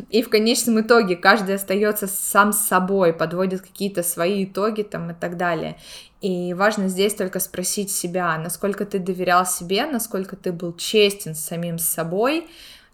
и 0.09 0.21
в 0.21 0.29
конечном 0.29 0.81
итоге 0.81 1.15
каждый 1.15 1.55
остается 1.55 2.07
сам 2.07 2.51
с 2.51 2.59
собой, 2.59 3.13
подводит 3.13 3.62
какие-то 3.62 4.03
свои 4.03 4.43
итоги 4.43 4.81
там 4.81 5.12
и 5.12 5.13
так 5.13 5.38
далее. 5.38 5.77
И 6.19 6.53
важно 6.53 6.89
здесь 6.89 7.15
только 7.15 7.39
спросить 7.39 7.91
себя, 7.91 8.38
насколько 8.38 8.85
ты 8.85 8.99
доверял 8.99 9.45
себе, 9.45 9.85
насколько 9.85 10.35
ты 10.35 10.51
был 10.51 10.73
честен 10.75 11.33
с 11.33 11.39
самим 11.39 11.79
собой, 11.79 12.49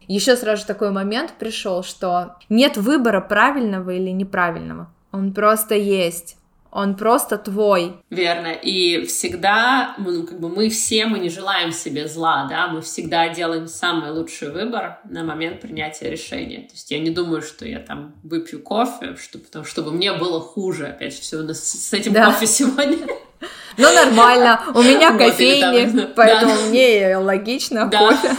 еще 0.07 0.35
сразу 0.35 0.67
такой 0.67 0.91
момент 0.91 1.33
пришел, 1.39 1.81
что 1.81 2.35
нет 2.47 2.77
выбора 2.77 3.21
правильного 3.21 3.89
или 3.89 4.11
неправильного. 4.11 4.91
Он 5.15 5.33
просто 5.33 5.75
есть. 5.75 6.35
Он 6.71 6.95
просто 6.95 7.37
твой. 7.37 7.93
Верно. 8.09 8.51
И 8.51 9.05
всегда, 9.05 9.95
ну, 9.97 10.23
как 10.23 10.41
бы 10.41 10.49
мы 10.49 10.69
все, 10.69 11.05
мы 11.05 11.19
не 11.19 11.29
желаем 11.29 11.71
себе 11.71 12.05
зла, 12.05 12.47
да, 12.49 12.67
мы 12.67 12.81
всегда 12.81 13.29
делаем 13.29 13.69
самый 13.69 14.11
лучший 14.11 14.51
выбор 14.51 14.99
на 15.09 15.23
момент 15.23 15.61
принятия 15.61 16.09
решения. 16.09 16.63
То 16.63 16.73
есть 16.73 16.91
я 16.91 16.99
не 16.99 17.11
думаю, 17.11 17.41
что 17.43 17.65
я 17.65 17.79
там 17.79 18.13
выпью 18.23 18.61
кофе, 18.61 19.15
чтобы, 19.15 19.45
потому, 19.45 19.63
чтобы 19.63 19.93
мне 19.93 20.11
было 20.11 20.41
хуже. 20.41 20.87
Опять 20.87 21.15
же, 21.15 21.21
все 21.21 21.47
с, 21.53 21.63
с 21.63 21.93
этим 21.93 22.11
да. 22.11 22.25
кофе 22.25 22.45
сегодня. 22.45 23.07
Ну, 23.77 23.93
нормально. 23.93 24.61
У 24.73 24.81
меня 24.81 25.17
кофейни, 25.17 26.09
поэтому 26.13 26.55
мне 26.67 27.15
логично 27.15 27.89
кофе. 27.89 28.35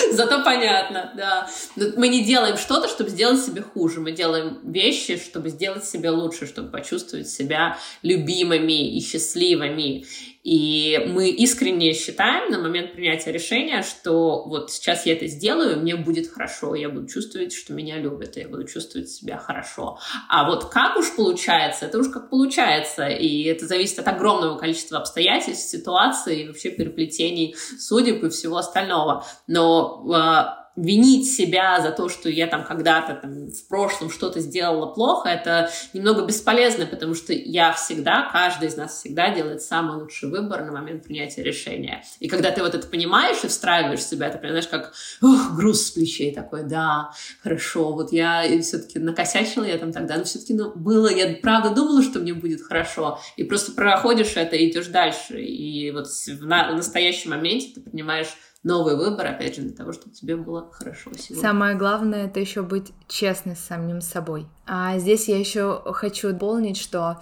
Зато 0.12 0.42
понятно, 0.44 1.12
да. 1.16 1.48
Но 1.76 1.86
мы 1.96 2.08
не 2.08 2.24
делаем 2.24 2.56
что-то, 2.56 2.88
чтобы 2.88 3.10
сделать 3.10 3.42
себе 3.42 3.62
хуже. 3.62 4.00
Мы 4.00 4.12
делаем 4.12 4.58
вещи, 4.62 5.18
чтобы 5.18 5.50
сделать 5.50 5.84
себе 5.84 6.10
лучше, 6.10 6.46
чтобы 6.46 6.70
почувствовать 6.70 7.28
себя 7.28 7.78
любимыми 8.02 8.96
и 8.96 9.00
счастливыми. 9.00 10.04
И 10.42 10.98
мы 11.08 11.28
искренне 11.28 11.92
считаем 11.92 12.50
на 12.50 12.58
момент 12.58 12.94
принятия 12.94 13.30
решения, 13.30 13.82
что 13.82 14.44
вот 14.46 14.70
сейчас 14.70 15.04
я 15.04 15.12
это 15.12 15.26
сделаю, 15.26 15.80
мне 15.80 15.96
будет 15.96 16.32
хорошо, 16.32 16.74
я 16.74 16.88
буду 16.88 17.06
чувствовать, 17.06 17.52
что 17.52 17.74
меня 17.74 17.98
любят, 17.98 18.36
я 18.36 18.48
буду 18.48 18.64
чувствовать 18.64 19.10
себя 19.10 19.36
хорошо. 19.36 19.98
А 20.30 20.48
вот 20.48 20.70
как 20.70 20.96
уж 20.96 21.14
получается, 21.14 21.86
это 21.86 21.98
уж 21.98 22.08
как 22.08 22.30
получается, 22.30 23.08
и 23.08 23.44
это 23.44 23.66
зависит 23.66 23.98
от 23.98 24.08
огромного 24.08 24.56
количества 24.56 24.98
обстоятельств, 24.98 25.68
ситуаций, 25.68 26.42
и 26.42 26.46
вообще 26.46 26.70
переплетений 26.70 27.54
судеб 27.78 28.24
и 28.24 28.30
всего 28.30 28.56
остального. 28.56 29.26
Но 29.46 30.06
а, 30.10 30.59
винить 30.76 31.30
себя 31.30 31.80
за 31.80 31.90
то, 31.90 32.08
что 32.08 32.28
я 32.28 32.46
там 32.46 32.64
когда-то 32.64 33.14
там, 33.14 33.48
в 33.48 33.68
прошлом 33.68 34.10
что-то 34.10 34.40
сделала 34.40 34.86
плохо, 34.86 35.28
это 35.28 35.70
немного 35.92 36.24
бесполезно, 36.24 36.86
потому 36.86 37.14
что 37.14 37.32
я 37.32 37.72
всегда, 37.72 38.30
каждый 38.32 38.68
из 38.68 38.76
нас 38.76 38.98
всегда 38.98 39.34
делает 39.34 39.62
самый 39.62 40.00
лучший 40.00 40.30
выбор 40.30 40.64
на 40.64 40.72
момент 40.72 41.04
принятия 41.04 41.42
решения. 41.42 42.04
И 42.20 42.28
когда 42.28 42.50
ты 42.50 42.62
вот 42.62 42.74
это 42.74 42.86
понимаешь 42.86 43.42
и 43.42 43.48
встраиваешь 43.48 44.02
себя, 44.02 44.30
ты 44.30 44.38
понимаешь, 44.38 44.68
как 44.68 44.92
ух, 45.20 45.56
груз 45.56 45.86
с 45.86 45.90
плечей 45.90 46.32
такой, 46.32 46.62
да, 46.62 47.10
хорошо, 47.42 47.92
вот 47.92 48.12
я 48.12 48.44
все-таки 48.62 48.98
накосячила 48.98 49.64
я 49.64 49.78
там 49.78 49.92
тогда, 49.92 50.16
но 50.16 50.24
все-таки 50.24 50.54
ну, 50.54 50.72
было, 50.74 51.08
я 51.08 51.36
правда 51.42 51.70
думала, 51.70 52.02
что 52.02 52.20
мне 52.20 52.32
будет 52.32 52.62
хорошо, 52.62 53.20
и 53.36 53.44
просто 53.44 53.72
проходишь 53.72 54.36
это 54.36 54.56
и 54.56 54.70
идешь 54.70 54.86
дальше, 54.86 55.40
и 55.40 55.90
вот 55.90 56.06
в, 56.06 56.46
на, 56.46 56.70
в 56.72 56.76
настоящем 56.76 57.30
моменте 57.30 57.72
ты 57.74 57.80
понимаешь, 57.80 58.28
новый 58.62 58.96
выбор, 58.96 59.26
опять 59.26 59.56
же, 59.56 59.62
для 59.62 59.74
того, 59.74 59.92
чтобы 59.92 60.14
тебе 60.14 60.36
было 60.36 60.70
хорошо 60.70 61.10
сегодня. 61.16 61.42
Самое 61.42 61.76
главное 61.76 62.26
это 62.26 62.40
еще 62.40 62.62
быть 62.62 62.92
честным 63.08 63.56
с 63.56 63.60
самим 63.60 64.00
собой. 64.00 64.46
А 64.66 64.98
здесь 64.98 65.28
я 65.28 65.38
еще 65.38 65.82
хочу 65.92 66.32
дополнить, 66.32 66.76
что, 66.76 67.20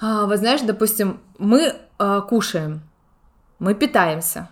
а, 0.00 0.26
вот 0.26 0.38
знаешь, 0.38 0.62
допустим, 0.62 1.20
мы 1.38 1.74
а, 1.98 2.20
кушаем, 2.22 2.82
мы 3.58 3.74
питаемся, 3.74 4.48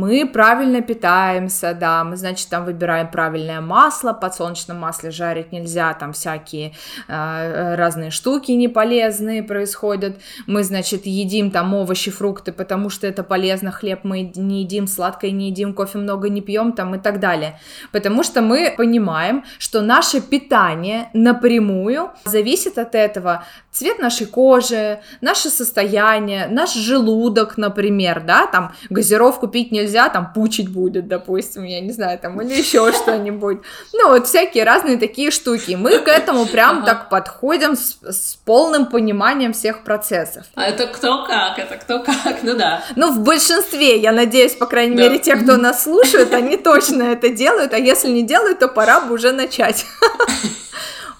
мы 0.00 0.26
правильно 0.26 0.80
питаемся, 0.80 1.74
да, 1.74 2.04
мы, 2.04 2.16
значит, 2.16 2.48
там 2.48 2.64
выбираем 2.64 3.10
правильное 3.10 3.60
масло, 3.60 4.14
подсолнечном 4.14 4.78
масле 4.78 5.10
жарить 5.10 5.52
нельзя, 5.52 5.92
там 5.92 6.12
всякие 6.12 6.72
э, 7.06 7.74
разные 7.74 8.10
штуки 8.10 8.52
неполезные 8.52 9.42
происходят, 9.42 10.16
мы, 10.46 10.64
значит, 10.64 11.04
едим 11.04 11.50
там 11.50 11.74
овощи, 11.74 12.10
фрукты, 12.10 12.52
потому 12.52 12.88
что 12.88 13.06
это 13.06 13.22
полезно, 13.22 13.70
хлеб 13.72 14.00
мы 14.04 14.32
не 14.34 14.62
едим, 14.62 14.86
сладкое 14.86 15.32
не 15.32 15.50
едим, 15.50 15.74
кофе 15.74 15.98
много 15.98 16.30
не 16.30 16.40
пьем, 16.40 16.72
там 16.72 16.94
и 16.94 16.98
так 16.98 17.20
далее, 17.20 17.60
потому 17.92 18.22
что 18.22 18.40
мы 18.40 18.74
понимаем, 18.76 19.44
что 19.58 19.82
наше 19.82 20.22
питание 20.22 21.10
напрямую 21.12 22.10
зависит 22.24 22.78
от 22.78 22.94
этого, 22.94 23.44
цвет 23.70 23.98
нашей 23.98 24.26
кожи, 24.26 25.00
наше 25.20 25.50
состояние, 25.50 26.48
наш 26.48 26.74
желудок, 26.74 27.56
например, 27.56 28.22
да, 28.26 28.46
там 28.46 28.72
газировку 28.88 29.46
пить 29.46 29.72
нельзя, 29.72 29.89
нельзя, 29.90 30.08
там 30.08 30.32
пучить 30.32 30.68
будет, 30.68 31.08
допустим, 31.08 31.64
я 31.64 31.80
не 31.80 31.92
знаю, 31.92 32.18
там, 32.18 32.40
или 32.40 32.54
еще 32.54 32.92
что-нибудь. 33.02 33.58
Ну, 33.92 34.08
вот 34.08 34.26
всякие 34.26 34.64
разные 34.64 34.96
такие 34.96 35.30
штуки. 35.30 35.72
Мы 35.72 35.98
к 35.98 36.08
этому 36.08 36.46
прям 36.46 36.84
так 36.84 37.08
подходим 37.08 37.76
с, 37.76 37.98
с 38.02 38.36
полным 38.44 38.86
пониманием 38.86 39.52
всех 39.52 39.84
процессов. 39.84 40.44
А 40.54 40.64
это 40.64 40.86
кто 40.86 41.24
как, 41.26 41.58
это 41.58 41.76
кто 41.76 42.00
как, 42.00 42.42
ну 42.42 42.56
да. 42.56 42.82
Ну, 42.96 43.12
в 43.12 43.20
большинстве, 43.20 43.98
я 43.98 44.12
надеюсь, 44.12 44.54
по 44.54 44.66
крайней 44.66 44.96
да. 44.96 45.02
мере, 45.02 45.18
те, 45.18 45.36
кто 45.36 45.56
нас 45.56 45.84
слушают, 45.84 46.32
они 46.34 46.56
точно 46.56 47.02
это 47.02 47.28
делают, 47.30 47.74
а 47.74 47.78
если 47.78 48.08
не 48.10 48.22
делают, 48.22 48.60
то 48.60 48.68
пора 48.68 49.00
бы 49.00 49.14
уже 49.14 49.32
начать. 49.32 49.84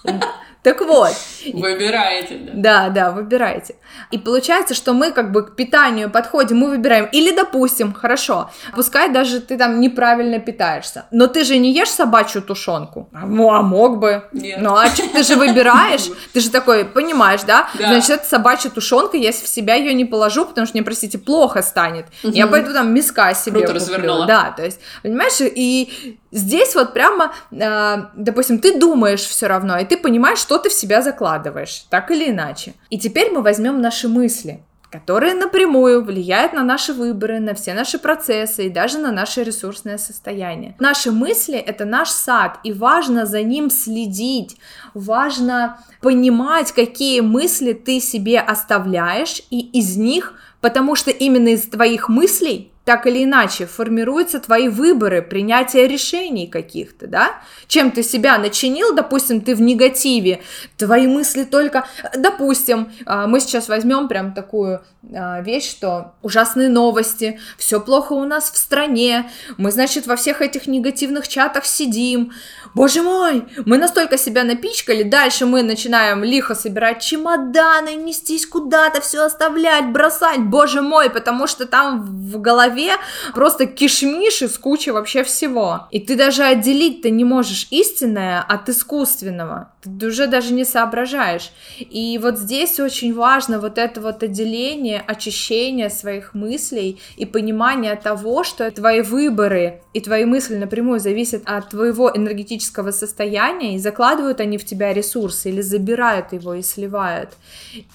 Так 0.62 0.82
вот. 0.82 1.12
Выбираете, 1.54 2.36
да? 2.36 2.52
Да, 2.54 2.88
да, 2.90 3.10
выбирайте. 3.12 3.76
И 4.10 4.18
получается, 4.18 4.74
что 4.74 4.92
мы 4.92 5.10
как 5.10 5.32
бы 5.32 5.46
к 5.46 5.56
питанию 5.56 6.10
подходим, 6.10 6.58
мы 6.58 6.68
выбираем, 6.68 7.08
или, 7.12 7.34
допустим, 7.34 7.94
хорошо, 7.94 8.50
пускай 8.74 9.10
даже 9.10 9.40
ты 9.40 9.56
там 9.56 9.80
неправильно 9.80 10.38
питаешься, 10.38 11.06
но 11.10 11.28
ты 11.28 11.44
же 11.44 11.56
не 11.56 11.72
ешь 11.72 11.88
собачью 11.88 12.42
тушенку. 12.42 13.08
Ну, 13.12 13.50
а 13.50 13.62
мог 13.62 13.98
бы. 13.98 14.24
Нет. 14.32 14.58
Ну, 14.60 14.76
а 14.76 14.88
что, 14.88 15.08
ты 15.08 15.22
же 15.22 15.36
выбираешь, 15.36 16.08
ты 16.32 16.40
же 16.40 16.50
такой, 16.50 16.84
понимаешь, 16.84 17.42
да? 17.42 17.70
да? 17.78 17.88
Значит, 17.88 18.10
это 18.10 18.26
собачья 18.26 18.68
тушенка, 18.68 19.16
если 19.16 19.46
в 19.46 19.48
себя 19.48 19.74
ее 19.74 19.94
не 19.94 20.04
положу, 20.04 20.44
потому 20.44 20.66
что 20.66 20.76
мне, 20.76 20.82
простите, 20.82 21.18
плохо 21.18 21.62
станет. 21.62 22.06
Угу. 22.22 22.32
Я 22.32 22.46
пойду 22.46 22.72
там 22.72 22.92
миска 22.92 23.32
себе 23.34 23.60
Круто 23.60 23.80
куплю. 23.80 23.94
Развернула. 23.94 24.26
Да, 24.26 24.54
то 24.54 24.64
есть, 24.64 24.80
понимаешь, 25.02 25.40
и 25.40 26.18
здесь 26.30 26.74
вот 26.74 26.92
прямо, 26.92 27.32
э, 27.50 27.96
допустим, 28.14 28.58
ты 28.58 28.78
думаешь 28.78 29.22
все 29.22 29.46
равно, 29.46 29.78
и 29.78 29.84
ты 29.84 29.96
понимаешь, 29.96 30.38
что 30.38 30.58
ты 30.58 30.68
в 30.68 30.72
себя 30.72 31.02
закладываешь, 31.02 31.84
так 31.90 32.10
или 32.10 32.30
иначе. 32.30 32.74
И 32.90 32.98
теперь 32.98 33.30
мы 33.30 33.42
возьмем 33.42 33.80
наши 33.80 34.08
мысли, 34.08 34.60
которые 34.90 35.34
напрямую 35.34 36.04
влияют 36.04 36.52
на 36.52 36.62
наши 36.62 36.92
выборы, 36.92 37.38
на 37.38 37.54
все 37.54 37.74
наши 37.74 37.98
процессы 37.98 38.66
и 38.66 38.70
даже 38.70 38.98
на 38.98 39.12
наше 39.12 39.44
ресурсное 39.44 39.98
состояние. 39.98 40.74
Наши 40.80 41.12
мысли— 41.12 41.54
это 41.66 41.84
наш 41.84 42.10
сад, 42.10 42.58
и 42.64 42.72
важно 42.72 43.24
за 43.24 43.42
ним 43.42 43.70
следить, 43.70 44.56
важно 44.94 45.78
понимать, 46.00 46.72
какие 46.72 47.20
мысли 47.20 47.72
ты 47.72 48.00
себе 48.00 48.40
оставляешь, 48.40 49.42
и 49.50 49.60
из 49.60 49.96
них, 49.96 50.34
потому 50.60 50.96
что 50.96 51.10
именно 51.10 51.48
из 51.48 51.62
твоих 51.68 52.08
мыслей 52.08 52.72
так 52.90 53.06
или 53.06 53.22
иначе 53.22 53.66
формируются 53.66 54.40
твои 54.40 54.68
выборы, 54.68 55.22
принятие 55.22 55.86
решений 55.86 56.48
каких-то, 56.48 57.06
да? 57.06 57.36
Чем 57.68 57.92
ты 57.92 58.02
себя 58.02 58.36
начинил, 58.36 58.92
допустим, 58.92 59.42
ты 59.42 59.54
в 59.54 59.60
негативе, 59.60 60.42
твои 60.76 61.06
мысли 61.06 61.44
только, 61.44 61.86
допустим, 62.18 62.90
а, 63.06 63.28
мы 63.28 63.38
сейчас 63.38 63.68
возьмем 63.68 64.08
прям 64.08 64.34
такую 64.34 64.82
а, 65.14 65.40
вещь, 65.40 65.70
что 65.70 66.14
ужасные 66.20 66.68
новости, 66.68 67.38
все 67.56 67.80
плохо 67.80 68.12
у 68.14 68.24
нас 68.24 68.50
в 68.50 68.56
стране, 68.56 69.30
мы, 69.56 69.70
значит, 69.70 70.08
во 70.08 70.16
всех 70.16 70.42
этих 70.42 70.66
негативных 70.66 71.28
чатах 71.28 71.66
сидим, 71.66 72.32
боже 72.74 73.02
мой, 73.02 73.44
мы 73.66 73.78
настолько 73.78 74.18
себя 74.18 74.42
напичкали, 74.42 75.04
дальше 75.04 75.46
мы 75.46 75.62
начинаем 75.62 76.24
лихо 76.24 76.56
собирать 76.56 77.00
чемоданы, 77.00 77.94
нестись 77.94 78.46
куда-то, 78.46 79.00
все 79.00 79.24
оставлять, 79.24 79.86
бросать, 79.92 80.40
боже 80.40 80.82
мой, 80.82 81.08
потому 81.08 81.46
что 81.46 81.66
там 81.66 82.02
в 82.02 82.40
голове 82.40 82.79
голове 82.80 82.96
просто 83.34 83.66
кишмиш 83.66 84.42
из 84.42 84.58
кучи 84.58 84.90
вообще 84.90 85.22
всего. 85.22 85.88
И 85.90 86.00
ты 86.00 86.16
даже 86.16 86.44
отделить-то 86.44 87.10
не 87.10 87.24
можешь 87.24 87.66
истинное 87.70 88.42
от 88.42 88.68
искусственного. 88.68 89.72
Ты 89.82 90.06
уже 90.06 90.26
даже 90.26 90.52
не 90.52 90.64
соображаешь. 90.64 91.52
И 91.78 92.18
вот 92.22 92.38
здесь 92.38 92.78
очень 92.80 93.14
важно 93.14 93.58
вот 93.58 93.78
это 93.78 94.00
вот 94.00 94.22
отделение, 94.22 95.02
очищение 95.06 95.90
своих 95.90 96.34
мыслей 96.34 97.00
и 97.16 97.24
понимание 97.24 97.96
того, 97.96 98.44
что 98.44 98.70
твои 98.70 99.00
выборы 99.00 99.80
и 99.94 100.00
твои 100.00 100.24
мысли 100.24 100.56
напрямую 100.56 101.00
зависят 101.00 101.42
от 101.46 101.70
твоего 101.70 102.10
энергетического 102.14 102.90
состояния, 102.90 103.74
и 103.74 103.78
закладывают 103.78 104.40
они 104.40 104.58
в 104.58 104.64
тебя 104.64 104.92
ресурсы 104.92 105.48
или 105.48 105.62
забирают 105.62 106.32
его 106.32 106.54
и 106.54 106.62
сливают. 106.62 107.30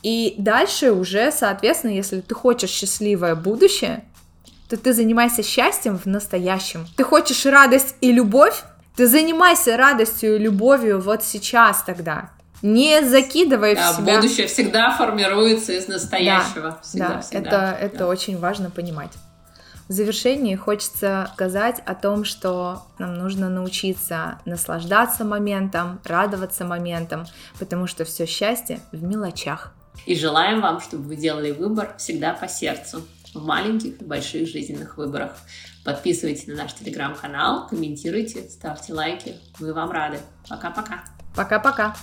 И 0.04 0.36
дальше 0.38 0.92
уже, 0.92 1.32
соответственно, 1.32 1.92
если 1.92 2.22
ты 2.22 2.34
хочешь 2.34 2.70
счастливое 2.70 3.36
будущее, 3.36 4.04
то 4.70 4.78
ты 4.78 4.94
занимайся 4.94 5.44
счастьем 5.44 5.98
в 5.98 6.06
настоящем. 6.06 6.88
Ты 6.96 7.04
хочешь 7.04 7.46
радость 7.46 7.96
и 8.02 8.12
любовь, 8.12 8.64
ты 8.96 9.08
занимайся 9.08 9.78
радостью 9.78 10.36
и 10.36 10.40
любовью 10.40 11.02
вот 11.02 11.24
сейчас 11.24 11.84
тогда. 11.84 12.32
Не 12.62 13.04
закидывай 13.04 13.76
да, 13.76 13.92
в 13.92 13.98
себя. 13.98 14.16
Будущее 14.16 14.48
всегда 14.48 14.96
формируется 14.96 15.74
из 15.74 15.88
настоящего. 15.88 16.62
Да, 16.72 16.80
всегда, 16.82 17.08
да 17.10 17.22
всегда. 17.22 17.40
это, 17.40 17.78
это 17.80 18.08
очень 18.08 18.40
важно 18.40 18.70
понимать. 18.72 19.12
В 19.88 19.92
завершении 19.92 20.56
хочется 20.56 21.30
сказать 21.34 21.80
о 21.86 21.94
том, 21.94 22.26
что 22.26 22.88
нам 22.98 23.20
нужно 23.20 23.50
научиться 23.50 24.40
наслаждаться 24.46 25.24
моментом, 25.26 26.00
радоваться 26.04 26.66
моментом, 26.66 27.28
потому 27.60 27.86
что 27.86 28.04
все 28.04 28.26
счастье 28.26 28.80
в 28.92 29.04
мелочах. 29.04 29.74
И 30.08 30.16
желаем 30.16 30.62
вам, 30.62 30.82
чтобы 30.82 31.04
вы 31.04 31.16
делали 31.16 31.52
выбор 31.52 31.94
всегда 32.00 32.34
по 32.34 32.48
сердцу, 32.48 33.04
в 33.36 33.46
маленьких 33.46 34.02
и 34.02 34.04
больших 34.04 34.48
жизненных 34.48 34.98
выборах. 34.98 35.38
Подписывайтесь 35.84 36.48
на 36.48 36.56
наш 36.56 36.74
телеграм-канал, 36.74 37.68
комментируйте, 37.68 38.50
ставьте 38.50 38.94
лайки. 38.94 39.36
Мы 39.60 39.74
вам 39.74 39.92
рады. 39.92 40.20
Пока-пока. 40.50 41.04
Пока-пока. 41.36 41.96